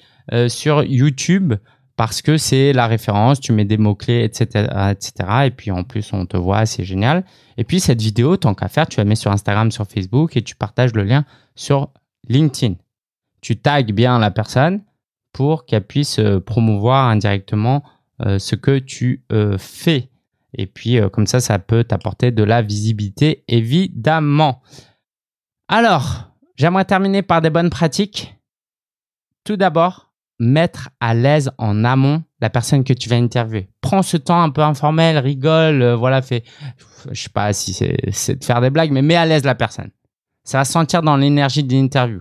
sur 0.48 0.84
YouTube 0.84 1.54
parce 1.96 2.20
que 2.20 2.36
c'est 2.36 2.74
la 2.74 2.86
référence, 2.86 3.40
tu 3.40 3.52
mets 3.52 3.64
des 3.64 3.78
mots-clés, 3.78 4.22
etc., 4.22 4.68
etc. 4.90 5.46
Et 5.46 5.50
puis 5.50 5.70
en 5.70 5.82
plus, 5.82 6.12
on 6.12 6.26
te 6.26 6.36
voit, 6.36 6.66
c'est 6.66 6.84
génial. 6.84 7.24
Et 7.56 7.64
puis 7.64 7.80
cette 7.80 8.02
vidéo, 8.02 8.36
tant 8.36 8.54
qu'à 8.54 8.68
faire, 8.68 8.86
tu 8.86 8.98
la 8.98 9.04
mets 9.04 9.16
sur 9.16 9.32
Instagram, 9.32 9.70
sur 9.70 9.86
Facebook 9.86 10.36
et 10.36 10.42
tu 10.42 10.54
partages 10.54 10.92
le 10.92 11.02
lien 11.02 11.24
sur 11.54 11.90
LinkedIn. 12.28 12.74
Tu 13.40 13.56
tags 13.56 13.82
bien 13.82 14.18
la 14.18 14.30
personne 14.30 14.82
pour 15.32 15.64
qu'elle 15.64 15.86
puisse 15.86 16.18
euh, 16.18 16.38
promouvoir 16.40 17.08
indirectement 17.08 17.82
euh, 18.24 18.38
ce 18.38 18.54
que 18.54 18.78
tu 18.78 19.24
euh, 19.32 19.56
fais. 19.58 20.10
Et 20.58 20.66
puis 20.66 20.98
comme 21.12 21.26
ça, 21.26 21.40
ça 21.40 21.58
peut 21.58 21.84
t'apporter 21.84 22.30
de 22.30 22.42
la 22.42 22.62
visibilité, 22.62 23.44
évidemment. 23.46 24.62
Alors, 25.68 26.30
j'aimerais 26.54 26.86
terminer 26.86 27.20
par 27.20 27.42
des 27.42 27.50
bonnes 27.50 27.68
pratiques. 27.68 28.38
Tout 29.44 29.56
d'abord, 29.56 30.05
mettre 30.38 30.90
à 31.00 31.14
l'aise 31.14 31.50
en 31.58 31.84
amont 31.84 32.22
la 32.40 32.50
personne 32.50 32.84
que 32.84 32.92
tu 32.92 33.08
vas 33.08 33.16
interviewer. 33.16 33.68
Prends 33.80 34.02
ce 34.02 34.16
temps 34.16 34.42
un 34.42 34.50
peu 34.50 34.62
informel, 34.62 35.18
rigole, 35.18 35.82
euh, 35.82 35.96
voilà, 35.96 36.22
fais, 36.22 36.44
je 37.10 37.22
sais 37.22 37.30
pas 37.30 37.52
si 37.52 37.72
c'est 37.72 38.38
de 38.38 38.44
faire 38.44 38.60
des 38.60 38.70
blagues, 38.70 38.92
mais 38.92 39.02
mets 39.02 39.16
à 39.16 39.26
l'aise 39.26 39.44
la 39.44 39.54
personne. 39.54 39.90
Ça 40.44 40.58
va 40.58 40.64
sentir 40.64 41.02
dans 41.02 41.16
l'énergie 41.16 41.64
de 41.64 41.72
l'interview. 41.72 42.20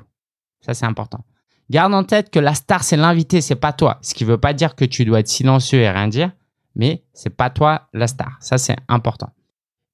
Ça, 0.62 0.74
c'est 0.74 0.86
important. 0.86 1.24
Garde 1.70 1.94
en 1.94 2.04
tête 2.04 2.30
que 2.30 2.40
la 2.40 2.54
star, 2.54 2.84
c'est 2.84 2.98
l'invité, 2.98 3.42
c'est 3.42 3.56
pas 3.56 3.74
toi. 3.74 4.00
Ce 4.02 4.14
qui 4.14 4.24
veut 4.24 4.38
pas 4.38 4.54
dire 4.54 4.76
que 4.76 4.86
tu 4.86 5.06
dois 5.06 5.20
être 5.20 5.28
silencieux 5.28 5.80
et 5.80 5.90
rien 5.90 6.08
dire, 6.08 6.32
mais 6.76 7.04
c'est 7.14 7.36
pas 7.36 7.50
toi 7.50 7.88
la 7.94 8.08
star. 8.08 8.38
Ça, 8.40 8.58
c'est 8.58 8.76
important. 8.88 9.32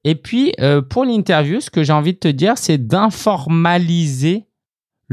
Et 0.03 0.15
puis, 0.15 0.53
euh, 0.59 0.81
pour 0.81 1.05
l'interview, 1.05 1.59
ce 1.61 1.69
que 1.69 1.83
j'ai 1.83 1.93
envie 1.93 2.13
de 2.13 2.19
te 2.19 2.27
dire, 2.27 2.57
c'est 2.57 2.77
d'informaliser 2.77 4.47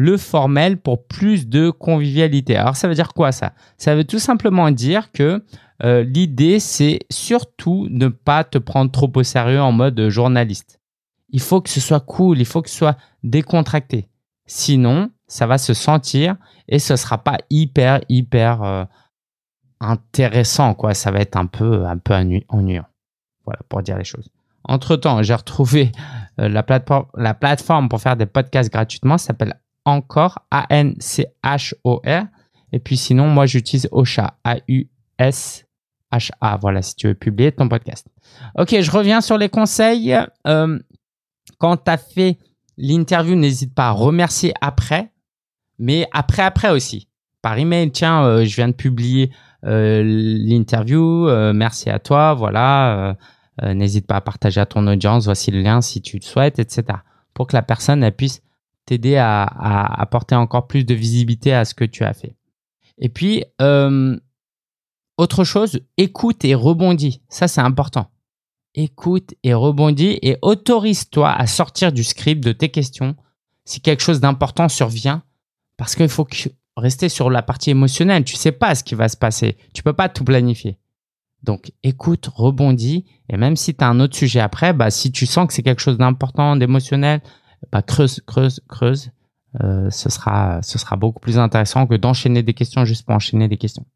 le 0.00 0.16
formel 0.16 0.76
pour 0.76 1.08
plus 1.08 1.48
de 1.48 1.70
convivialité. 1.70 2.54
Alors 2.54 2.76
ça 2.76 2.86
veut 2.86 2.94
dire 2.94 3.12
quoi 3.14 3.32
ça? 3.32 3.52
Ça 3.78 3.96
veut 3.96 4.04
tout 4.04 4.20
simplement 4.20 4.70
dire 4.70 5.10
que 5.10 5.44
euh, 5.82 6.04
l'idée 6.04 6.60
c'est 6.60 7.00
surtout 7.10 7.88
ne 7.90 8.06
pas 8.06 8.44
te 8.44 8.58
prendre 8.58 8.92
trop 8.92 9.10
au 9.12 9.22
sérieux 9.24 9.60
en 9.60 9.72
mode 9.72 10.08
journaliste. 10.08 10.78
Il 11.30 11.40
faut 11.40 11.60
que 11.60 11.68
ce 11.68 11.80
soit 11.80 11.98
cool, 11.98 12.38
il 12.38 12.44
faut 12.44 12.62
que 12.62 12.70
ce 12.70 12.76
soit 12.76 12.96
décontracté. 13.24 14.08
Sinon, 14.46 15.10
ça 15.26 15.48
va 15.48 15.58
se 15.58 15.74
sentir 15.74 16.36
et 16.68 16.78
ce 16.78 16.94
sera 16.94 17.18
pas 17.18 17.38
hyper 17.50 18.00
hyper 18.08 18.62
euh, 18.62 18.84
intéressant 19.80 20.74
quoi. 20.74 20.94
Ça 20.94 21.10
va 21.10 21.18
être 21.18 21.36
un 21.36 21.46
peu 21.46 21.84
un 21.86 21.98
peu 21.98 22.14
ennuyant. 22.14 22.86
Voilà 23.44 23.58
pour 23.68 23.82
dire 23.82 23.98
les 23.98 24.04
choses. 24.04 24.28
Entre 24.62 24.94
temps, 24.94 25.24
j'ai 25.24 25.34
retrouvé 25.34 25.90
euh, 26.38 26.48
la 26.48 26.64
la 27.16 27.34
plateforme 27.34 27.88
pour 27.88 28.00
faire 28.00 28.16
des 28.16 28.26
podcasts 28.26 28.72
gratuitement. 28.72 29.18
S'appelle 29.18 29.58
encore, 29.84 30.40
A-N-C-H-O-R. 30.50 32.24
Et 32.72 32.78
puis 32.78 32.96
sinon, 32.96 33.28
moi, 33.28 33.46
j'utilise 33.46 33.88
Ocha, 33.92 34.38
A-U-S-H-A. 34.44 35.66
Voilà, 36.60 36.82
si 36.82 36.94
tu 36.96 37.08
veux 37.08 37.14
publier 37.14 37.52
ton 37.52 37.68
podcast. 37.68 38.06
Ok, 38.56 38.80
je 38.80 38.90
reviens 38.90 39.20
sur 39.20 39.38
les 39.38 39.48
conseils. 39.48 40.16
Euh, 40.46 40.78
quand 41.58 41.76
tu 41.78 41.90
as 41.90 41.96
fait 41.96 42.38
l'interview, 42.76 43.34
n'hésite 43.34 43.74
pas 43.74 43.88
à 43.88 43.92
remercier 43.92 44.52
après, 44.60 45.12
mais 45.78 46.06
après, 46.12 46.42
après 46.42 46.70
aussi. 46.70 47.08
Par 47.42 47.56
email, 47.58 47.90
tiens, 47.90 48.24
euh, 48.24 48.44
je 48.44 48.54
viens 48.56 48.68
de 48.68 48.74
publier 48.74 49.30
euh, 49.64 50.02
l'interview, 50.04 51.28
merci 51.52 51.90
à 51.90 51.98
toi, 51.98 52.34
voilà. 52.34 53.16
n'hésite 53.62 54.06
pas 54.06 54.16
à 54.16 54.20
partager 54.20 54.60
à 54.60 54.66
ton 54.66 54.86
audience, 54.86 55.24
voici 55.24 55.50
le 55.50 55.60
lien 55.60 55.80
si 55.80 56.00
tu 56.00 56.16
le 56.18 56.22
souhaites, 56.22 56.60
etc. 56.60 56.84
Pour 57.34 57.48
que 57.48 57.56
la 57.56 57.62
personne 57.62 58.08
puisse 58.12 58.40
t'aider 58.88 59.16
à, 59.16 59.44
apporter 60.00 60.34
encore 60.34 60.66
plus 60.66 60.84
de 60.84 60.94
visibilité 60.94 61.52
à 61.52 61.66
ce 61.66 61.74
que 61.74 61.84
tu 61.84 62.04
as 62.04 62.14
fait. 62.14 62.34
Et 62.96 63.10
puis, 63.10 63.44
euh, 63.60 64.18
autre 65.18 65.44
chose, 65.44 65.80
écoute 65.98 66.44
et 66.44 66.54
rebondis. 66.54 67.20
Ça, 67.28 67.48
c'est 67.48 67.60
important. 67.60 68.10
Écoute 68.74 69.34
et 69.42 69.52
rebondis 69.52 70.18
et 70.22 70.38
autorise-toi 70.40 71.30
à 71.30 71.46
sortir 71.46 71.92
du 71.92 72.02
script 72.02 72.42
de 72.42 72.52
tes 72.52 72.70
questions 72.70 73.14
si 73.64 73.80
quelque 73.82 74.02
chose 74.02 74.20
d'important 74.20 74.68
survient 74.68 75.22
parce 75.76 75.94
qu'il 75.94 76.08
faut 76.08 76.26
rester 76.76 77.10
sur 77.10 77.28
la 77.28 77.42
partie 77.42 77.70
émotionnelle. 77.70 78.24
Tu 78.24 78.36
sais 78.36 78.52
pas 78.52 78.74
ce 78.74 78.84
qui 78.84 78.94
va 78.94 79.08
se 79.10 79.16
passer. 79.16 79.58
Tu 79.74 79.82
peux 79.82 79.92
pas 79.92 80.08
tout 80.08 80.24
planifier. 80.24 80.78
Donc, 81.42 81.72
écoute, 81.82 82.30
rebondis 82.34 83.04
et 83.28 83.36
même 83.36 83.56
si 83.56 83.74
tu 83.74 83.84
as 83.84 83.88
un 83.88 84.00
autre 84.00 84.16
sujet 84.16 84.40
après, 84.40 84.72
bah, 84.72 84.90
si 84.90 85.12
tu 85.12 85.26
sens 85.26 85.46
que 85.46 85.52
c'est 85.52 85.62
quelque 85.62 85.82
chose 85.82 85.98
d'important, 85.98 86.56
d'émotionnel, 86.56 87.20
bah, 87.72 87.82
creuse, 87.82 88.20
creuse, 88.26 88.60
creuse. 88.68 89.10
Euh, 89.62 89.90
ce 89.90 90.10
sera, 90.10 90.60
ce 90.62 90.78
sera 90.78 90.96
beaucoup 90.96 91.20
plus 91.20 91.38
intéressant 91.38 91.86
que 91.86 91.94
d'enchaîner 91.94 92.42
des 92.42 92.54
questions 92.54 92.84
juste 92.84 93.06
pour 93.06 93.14
enchaîner 93.14 93.48
des 93.48 93.56
questions. 93.56 93.86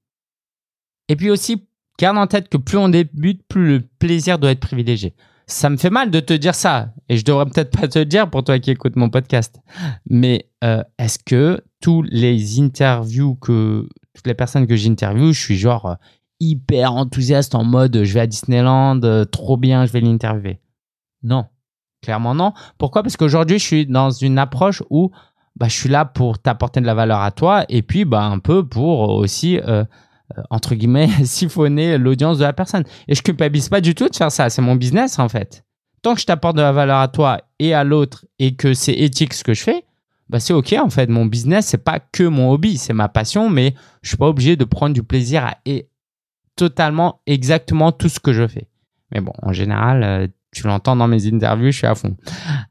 Et 1.09 1.17
puis 1.17 1.31
aussi, 1.31 1.69
garde 1.99 2.17
en 2.17 2.27
tête 2.27 2.49
que 2.49 2.57
plus 2.57 2.79
on 2.79 2.89
débute, 2.89 3.43
plus 3.49 3.67
le 3.67 3.81
plaisir 3.99 4.39
doit 4.39 4.51
être 4.51 4.61
privilégié. 4.61 5.15
Ça 5.47 5.69
me 5.69 5.77
fait 5.77 5.91
mal 5.91 6.11
de 6.11 6.21
te 6.21 6.33
dire 6.33 6.55
ça, 6.55 6.95
et 7.09 7.17
je 7.17 7.25
devrais 7.25 7.45
peut-être 7.45 7.77
pas 7.79 7.87
te 7.87 7.99
le 7.99 8.07
dire 8.07 8.31
pour 8.31 8.45
toi 8.45 8.59
qui 8.59 8.71
écoutes 8.71 8.97
mon 8.97 9.11
podcast. 9.11 9.61
Mais 10.09 10.49
euh, 10.65 10.83
est-ce 10.99 11.19
que 11.19 11.63
tous 11.81 12.03
les 12.03 12.61
interviews 12.61 13.35
que 13.35 13.87
toutes 14.15 14.27
les 14.27 14.35
personnes 14.35 14.67
que 14.67 14.77
j'interviewe, 14.77 15.33
je 15.33 15.41
suis 15.41 15.59
genre 15.59 15.87
euh, 15.87 15.95
hyper 16.41 16.95
enthousiaste 16.95 17.55
en 17.55 17.65
mode 17.65 18.05
je 18.05 18.15
vais 18.15 18.21
à 18.21 18.27
Disneyland, 18.27 19.01
trop 19.31 19.57
bien, 19.57 19.85
je 19.85 19.93
vais 19.93 20.01
l'interviewer? 20.01 20.61
Non, 21.23 21.47
Clairement 22.03 22.35
non. 22.35 22.53
Pourquoi? 22.79 23.03
Parce 23.03 23.17
qu'aujourd'hui, 23.17 23.59
je 23.59 23.65
suis 23.65 23.87
dans 23.87 24.11
une 24.11 24.39
approche 24.39 24.83
où 24.91 25.11
bah, 25.57 25.69
je 25.69 25.75
suis 25.75 25.89
là 25.89 26.05
pour 26.05 26.39
t'apporter 26.39 26.81
de 26.81 26.87
la 26.87 26.95
valeur 26.95 27.21
à 27.21 27.31
toi 27.31 27.65
et 27.69 27.83
puis 27.83 28.05
bah, 28.05 28.25
un 28.25 28.39
peu 28.39 28.67
pour 28.67 29.11
aussi, 29.11 29.61
euh, 29.61 29.85
entre 30.51 30.75
guillemets, 30.75 31.09
siphonner 31.25 31.99
l'audience 31.99 32.39
de 32.39 32.45
la 32.45 32.53
personne. 32.53 32.85
Et 33.09 33.15
je 33.15 33.23
culpabilise 33.23 33.69
pas 33.69 33.81
du 33.81 33.95
tout 33.95 34.09
de 34.09 34.17
faire 34.17 34.33
ça. 34.33 34.51
C'est 34.51 34.63
mon 34.63 34.77
business 34.77 35.19
en 35.19 35.29
fait. 35.29 35.65
Tant 36.03 36.15
que 36.15 36.21
je 36.21 36.27
t'apporte 36.27 36.57
de 36.57 36.63
la 36.63 36.73
valeur 36.73 36.99
à 36.99 37.09
toi 37.09 37.41
et 37.61 37.75
à 37.75 37.85
l'autre 37.85 38.25
et 38.41 38.57
que 38.57 38.75
c'est 38.75 38.95
éthique 38.95 39.35
ce 39.35 39.45
que 39.45 39.55
je 39.55 39.63
fais, 39.63 39.85
bah 40.29 40.41
c'est 40.41 40.53
ok 40.53 40.75
en 40.83 40.91
fait. 40.91 41.09
Mon 41.09 41.27
business, 41.27 41.67
c'est 41.67 41.85
pas 41.85 42.01
que 42.01 42.25
mon 42.25 42.51
hobby, 42.51 42.79
c'est 42.79 42.95
ma 42.95 43.09
passion, 43.09 43.49
mais 43.49 43.75
je 44.03 44.09
suis 44.09 44.17
pas 44.17 44.27
obligé 44.27 44.57
de 44.57 44.65
prendre 44.65 44.95
du 44.95 45.05
plaisir 45.05 45.45
à 45.45 45.59
et 45.65 45.89
totalement 46.57 47.21
exactement 47.27 47.93
tout 47.93 48.09
ce 48.09 48.19
que 48.19 48.33
je 48.33 48.47
fais. 48.49 48.69
Mais 49.13 49.21
bon, 49.21 49.33
en 49.43 49.53
général, 49.53 50.03
euh, 50.03 50.27
tu 50.53 50.67
l'entends 50.67 50.97
dans 50.97 51.09
mes 51.09 51.27
interviews, 51.27 51.71
je 51.71 51.79
suis 51.79 51.87
à 51.87 51.95
fond. 51.95 52.15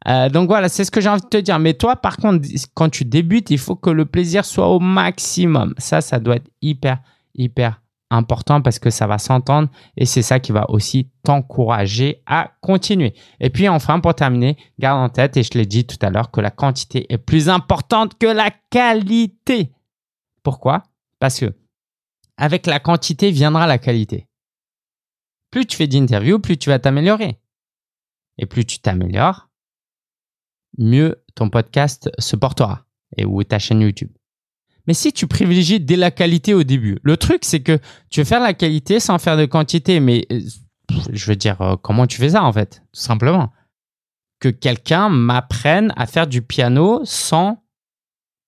Euh, 0.08 0.30
donc 0.30 0.48
voilà, 0.48 0.70
c'est 0.70 0.86
ce 0.86 0.91
que 0.91 1.02
j'ai 1.02 1.10
envie 1.10 1.22
de 1.22 1.28
te 1.28 1.38
dire. 1.38 1.58
Mais 1.60 1.74
toi, 1.74 1.96
par 1.96 2.17
contre, 2.17 2.48
quand 2.76 2.89
tu 2.89 3.06
débutes, 3.06 3.50
il 3.50 3.58
faut 3.58 3.76
que 3.76 3.89
le 3.89 4.06
plaisir 4.06 4.46
soit 4.46 4.67
au 4.67 4.80
maximum. 4.80 5.74
Ça, 5.80 6.00
ça 6.02 6.20
doit 6.20 6.36
être 6.36 6.50
hyper, 6.62 7.00
hyper 7.34 7.82
important 8.12 8.62
parce 8.62 8.78
que 8.78 8.89
ça 8.89 9.08
va 9.08 9.17
s'entendre 9.17 9.70
et 9.98 10.06
c'est 10.06 10.22
ça 10.22 10.39
qui 10.39 10.52
va 10.52 10.70
aussi 10.70 11.10
t'encourager 11.24 12.22
à 12.28 12.52
continuer. 12.62 13.15
Et 13.39 13.50
puis 13.50 13.67
enfin, 13.67 14.00
pour 14.00 14.13
terminer, 14.13 14.58
garde 14.78 15.00
en 15.00 15.10
tête, 15.10 15.38
et 15.38 15.44
je 15.44 15.58
l'ai 15.58 15.65
dit 15.65 15.86
tout 15.86 15.98
à 16.02 16.10
l'heure, 16.10 16.30
que 16.30 16.41
la 16.41 16.52
quantité 16.52 17.12
est 17.12 17.17
plus 17.17 17.50
importante 17.50 18.17
que 18.20 18.28
la 18.28 18.52
qualité. 18.70 19.72
Pourquoi? 20.44 20.84
Parce 21.20 21.39
que 21.39 21.56
avec 22.38 22.67
la 22.67 22.80
quantité 22.80 23.32
viendra 23.32 23.65
la 23.65 23.78
qualité. 23.78 24.28
Plus 25.52 25.65
tu 25.65 25.78
fais 25.78 25.88
d'interviews, 25.88 26.39
plus 26.39 26.58
tu 26.58 26.70
vas 26.70 26.80
t'améliorer. 26.80 27.40
Et 28.41 28.47
plus 28.47 28.65
tu 28.65 28.80
t'améliores, 28.80 29.49
mieux 30.77 31.23
ton 31.36 31.49
podcast 31.49 32.10
se 32.19 32.36
portera 32.36 32.86
et 33.15 33.23
ou 33.23 33.43
ta 33.43 33.60
chaîne 33.60 33.82
YouTube. 33.82 34.12
Mais 34.88 34.93
si 34.93 35.13
tu 35.13 35.27
privilégies 35.27 35.80
dès 35.80 35.95
la 35.95 36.12
qualité 36.12 36.54
au 36.54 36.63
début, 36.63 36.97
le 37.04 37.17
truc 37.17 37.45
c'est 37.45 37.62
que 37.62 37.80
tu 38.10 38.19
veux 38.19 38.25
faire 38.25 38.41
la 38.41 38.54
qualité 38.54 38.99
sans 38.99 39.19
faire 39.19 39.38
de 39.38 39.45
quantité, 39.45 39.99
mais 39.99 40.25
euh, 40.32 40.41
je 41.13 41.25
veux 41.27 41.36
dire, 41.36 41.62
euh, 41.62 41.77
comment 41.77 42.08
tu 42.08 42.17
fais 42.17 42.30
ça 42.30 42.43
en 42.43 42.51
fait 42.51 42.82
Tout 42.91 43.01
simplement? 43.01 43.54
Que 44.39 44.49
quelqu'un 44.49 45.08
m'apprenne 45.08 45.93
à 45.95 46.08
faire 46.08 46.25
du 46.25 46.41
piano 46.41 47.01
sans 47.04 47.63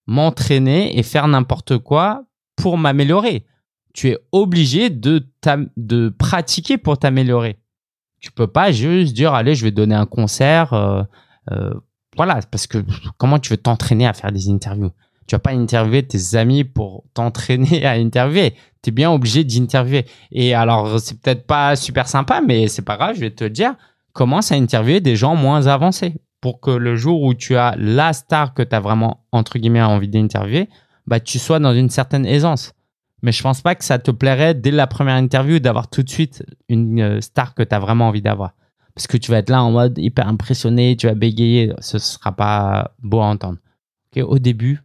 m'entraîner 0.06 0.98
et 0.98 1.02
faire 1.04 1.28
n'importe 1.28 1.78
quoi 1.78 2.24
pour 2.56 2.78
m'améliorer. 2.78 3.46
Tu 3.94 4.08
es 4.08 4.18
obligé 4.32 4.90
de, 4.90 5.24
de 5.76 6.08
pratiquer 6.08 6.78
pour 6.78 6.98
t'améliorer. 6.98 7.60
Tu 8.24 8.32
peux 8.32 8.46
pas 8.46 8.72
juste 8.72 9.12
dire 9.12 9.34
allez, 9.34 9.54
je 9.54 9.62
vais 9.64 9.70
donner 9.70 9.94
un 9.94 10.06
concert. 10.06 10.72
Euh, 10.72 11.02
euh, 11.52 11.74
voilà, 12.16 12.40
parce 12.50 12.66
que 12.66 12.78
comment 13.18 13.38
tu 13.38 13.50
veux 13.50 13.58
t'entraîner 13.58 14.06
à 14.06 14.14
faire 14.14 14.32
des 14.32 14.48
interviews? 14.48 14.92
Tu 15.26 15.34
vas 15.34 15.40
pas 15.40 15.50
interviewer 15.50 16.02
tes 16.04 16.34
amis 16.34 16.64
pour 16.64 17.04
t'entraîner 17.12 17.84
à 17.84 17.90
interviewer. 17.90 18.54
Tu 18.82 18.88
es 18.88 18.92
bien 18.92 19.10
obligé 19.10 19.44
d'interviewer. 19.44 20.06
Et 20.32 20.54
alors, 20.54 20.98
c'est 21.00 21.20
peut-être 21.20 21.46
pas 21.46 21.76
super 21.76 22.08
sympa, 22.08 22.40
mais 22.40 22.66
c'est 22.66 22.80
pas 22.80 22.96
grave, 22.96 23.14
je 23.14 23.20
vais 23.20 23.30
te 23.30 23.44
dire. 23.44 23.74
Commence 24.14 24.52
à 24.52 24.54
interviewer 24.54 25.02
des 25.02 25.16
gens 25.16 25.36
moins 25.36 25.66
avancés 25.66 26.14
pour 26.40 26.60
que 26.60 26.70
le 26.70 26.96
jour 26.96 27.20
où 27.24 27.34
tu 27.34 27.56
as 27.56 27.74
la 27.76 28.14
star 28.14 28.54
que 28.54 28.62
tu 28.62 28.74
as 28.74 28.80
vraiment, 28.80 29.26
entre 29.32 29.58
guillemets, 29.58 29.82
envie 29.82 30.08
d'interviewer, 30.08 30.70
bah, 31.06 31.20
tu 31.20 31.38
sois 31.38 31.58
dans 31.58 31.74
une 31.74 31.90
certaine 31.90 32.24
aisance 32.24 32.72
mais 33.24 33.32
je 33.32 33.42
pense 33.42 33.62
pas 33.62 33.74
que 33.74 33.84
ça 33.84 33.98
te 33.98 34.10
plairait 34.10 34.52
dès 34.52 34.70
la 34.70 34.86
première 34.86 35.14
interview 35.16 35.58
d'avoir 35.58 35.88
tout 35.88 36.02
de 36.02 36.10
suite 36.10 36.44
une 36.68 37.00
euh, 37.00 37.20
star 37.22 37.54
que 37.54 37.62
tu 37.62 37.74
as 37.74 37.78
vraiment 37.78 38.08
envie 38.08 38.20
d'avoir. 38.20 38.52
Parce 38.94 39.06
que 39.06 39.16
tu 39.16 39.30
vas 39.30 39.38
être 39.38 39.48
là 39.48 39.62
en 39.62 39.70
mode 39.70 39.96
hyper 39.96 40.28
impressionné, 40.28 40.94
tu 40.94 41.06
vas 41.06 41.14
bégayer, 41.14 41.72
ce 41.80 41.98
sera 41.98 42.32
pas 42.32 42.94
beau 43.02 43.20
à 43.20 43.24
entendre. 43.24 43.58
au 44.18 44.38
début, 44.38 44.82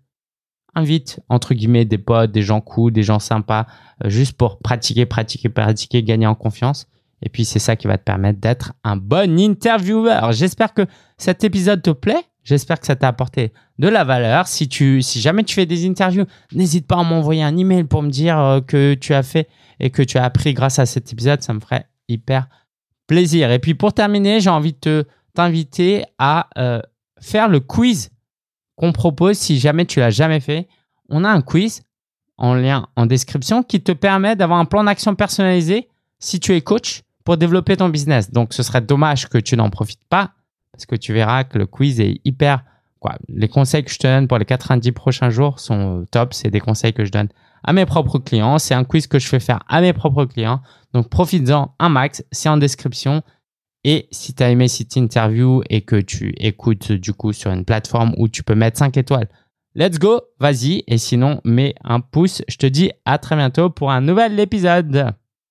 invite 0.74 1.20
entre 1.28 1.54
guillemets 1.54 1.84
des 1.84 1.98
potes, 1.98 2.32
des 2.32 2.42
gens 2.42 2.62
cool, 2.62 2.94
des 2.94 3.04
gens 3.04 3.20
sympas, 3.20 3.68
euh, 4.06 4.10
juste 4.10 4.38
pour 4.38 4.60
pratiquer, 4.60 5.06
pratiquer, 5.06 5.50
pratiquer, 5.50 6.02
gagner 6.02 6.26
en 6.26 6.36
confiance. 6.36 6.88
Et 7.22 7.28
puis 7.28 7.44
c'est 7.44 7.60
ça 7.60 7.76
qui 7.76 7.88
va 7.88 7.98
te 7.98 8.04
permettre 8.04 8.40
d'être 8.40 8.72
un 8.86 8.96
bon 8.96 9.38
intervieweur. 9.38 10.32
J'espère 10.32 10.74
que 10.74 10.88
cet 11.18 11.44
épisode 11.44 11.82
te 11.82 11.90
plaît. 11.90 12.24
J'espère 12.44 12.80
que 12.80 12.86
ça 12.86 12.96
t'a 12.96 13.08
apporté 13.08 13.54
de 13.78 13.88
la 13.88 14.04
valeur. 14.04 14.48
Si 14.48 14.68
tu, 14.68 15.02
si 15.02 15.22
jamais 15.22 15.44
tu 15.44 15.56
fais 15.56 15.66
des 15.66 15.88
interviews, 15.88 16.26
n'hésite 16.54 16.88
pas 16.88 16.98
à 16.98 17.04
m'envoyer 17.04 17.44
un 17.44 17.56
email 17.58 17.84
pour 17.84 18.02
me 18.02 18.10
dire 18.10 18.40
euh, 18.40 18.62
que 18.62 18.94
tu 18.96 19.14
as 19.14 19.24
fait 19.24 19.50
et 19.80 19.90
que 19.90 20.02
tu 20.02 20.18
as 20.18 20.24
appris 20.24 20.54
grâce 20.54 20.80
à 20.80 20.86
cet 20.86 21.12
épisode. 21.12 21.42
Ça 21.42 21.54
me 21.54 21.60
ferait 21.60 21.88
hyper 22.08 22.48
plaisir. 23.08 23.52
Et 23.52 23.60
puis 23.60 23.74
pour 23.74 23.94
terminer, 23.94 24.40
j'ai 24.40 24.50
envie 24.50 24.74
de 24.74 24.78
te 24.78 25.04
t'inviter 25.34 26.06
à 26.18 26.50
euh, 26.58 26.82
faire 27.20 27.50
le 27.50 27.60
quiz 27.60 28.10
qu'on 28.76 28.94
propose 28.94 29.38
si 29.38 29.60
jamais 29.60 29.86
tu 29.86 30.00
l'as 30.00 30.10
jamais 30.10 30.40
fait. 30.40 30.68
On 31.10 31.24
a 31.24 31.30
un 31.30 31.42
quiz 31.42 31.84
en 32.38 32.54
lien 32.56 32.88
en 32.96 33.06
description 33.06 33.64
qui 33.64 33.82
te 33.82 33.92
permet 33.92 34.36
d'avoir 34.36 34.60
un 34.60 34.66
plan 34.66 34.84
d'action 34.84 35.14
personnalisé 35.16 35.90
si 36.20 36.40
tu 36.40 36.56
es 36.56 36.62
coach 36.62 37.04
pour 37.26 37.38
développer 37.38 37.78
ton 37.78 37.90
business. 37.90 38.32
Donc 38.32 38.54
ce 38.54 38.64
serait 38.64 38.82
dommage 38.82 39.28
que 39.28 39.38
tu 39.38 39.56
n'en 39.58 39.70
profites 39.70 40.04
pas 40.10 40.32
parce 40.72 40.86
que 40.86 40.96
tu 40.96 41.14
verras 41.14 41.44
que 41.44 41.58
le 41.58 41.66
quiz 41.66 42.00
est 42.00 42.22
hyper 42.26 42.64
quoi. 43.00 43.18
Les 43.28 43.48
conseils 43.48 43.84
que 43.84 43.92
je 43.92 43.98
te 43.98 44.08
donne 44.08 44.28
pour 44.28 44.38
les 44.38 44.46
90 44.46 44.92
prochains 44.92 45.30
jours 45.30 45.60
sont 45.60 46.06
top, 46.12 46.34
c'est 46.34 46.50
des 46.50 46.60
conseils 46.60 46.94
que 46.94 47.06
je 47.06 47.12
donne 47.12 47.30
à 47.64 47.74
mes 47.74 47.86
propres 47.86 48.20
clients, 48.20 48.58
c'est 48.58 48.74
un 48.74 48.84
quiz 48.84 49.08
que 49.08 49.20
je 49.20 49.28
fais 49.28 49.40
faire 49.40 49.60
à 49.68 49.82
mes 49.82 49.94
propres 49.94 50.26
clients. 50.26 50.62
Donc 50.94 51.10
profites-en 51.10 51.76
un 51.80 51.90
max, 51.90 52.24
c'est 52.32 52.50
en 52.50 52.58
description. 52.58 53.22
Et 53.84 54.08
si 54.12 54.34
tu 54.34 54.44
as 54.44 54.50
aimé 54.50 54.68
cette 54.68 54.96
interview 54.96 55.62
et 55.70 55.82
que 55.82 55.96
tu 55.96 56.34
écoutes 56.38 56.92
du 56.92 57.14
coup 57.14 57.34
sur 57.34 57.52
une 57.52 57.66
plateforme 57.66 58.14
où 58.18 58.28
tu 58.28 58.44
peux 58.44 58.56
mettre 58.56 58.78
5 58.78 58.98
étoiles, 58.98 59.30
let's 59.76 60.00
go, 60.00 60.22
vas-y. 60.40 60.84
Et 60.88 60.98
sinon, 60.98 61.42
mets 61.46 61.76
un 61.84 62.02
pouce. 62.02 62.42
Je 62.48 62.58
te 62.58 62.66
dis 62.66 62.92
à 63.06 63.18
très 63.18 63.36
bientôt 63.36 63.70
pour 63.70 63.92
un 63.92 64.02
nouvel 64.02 64.40
épisode. 64.40 65.14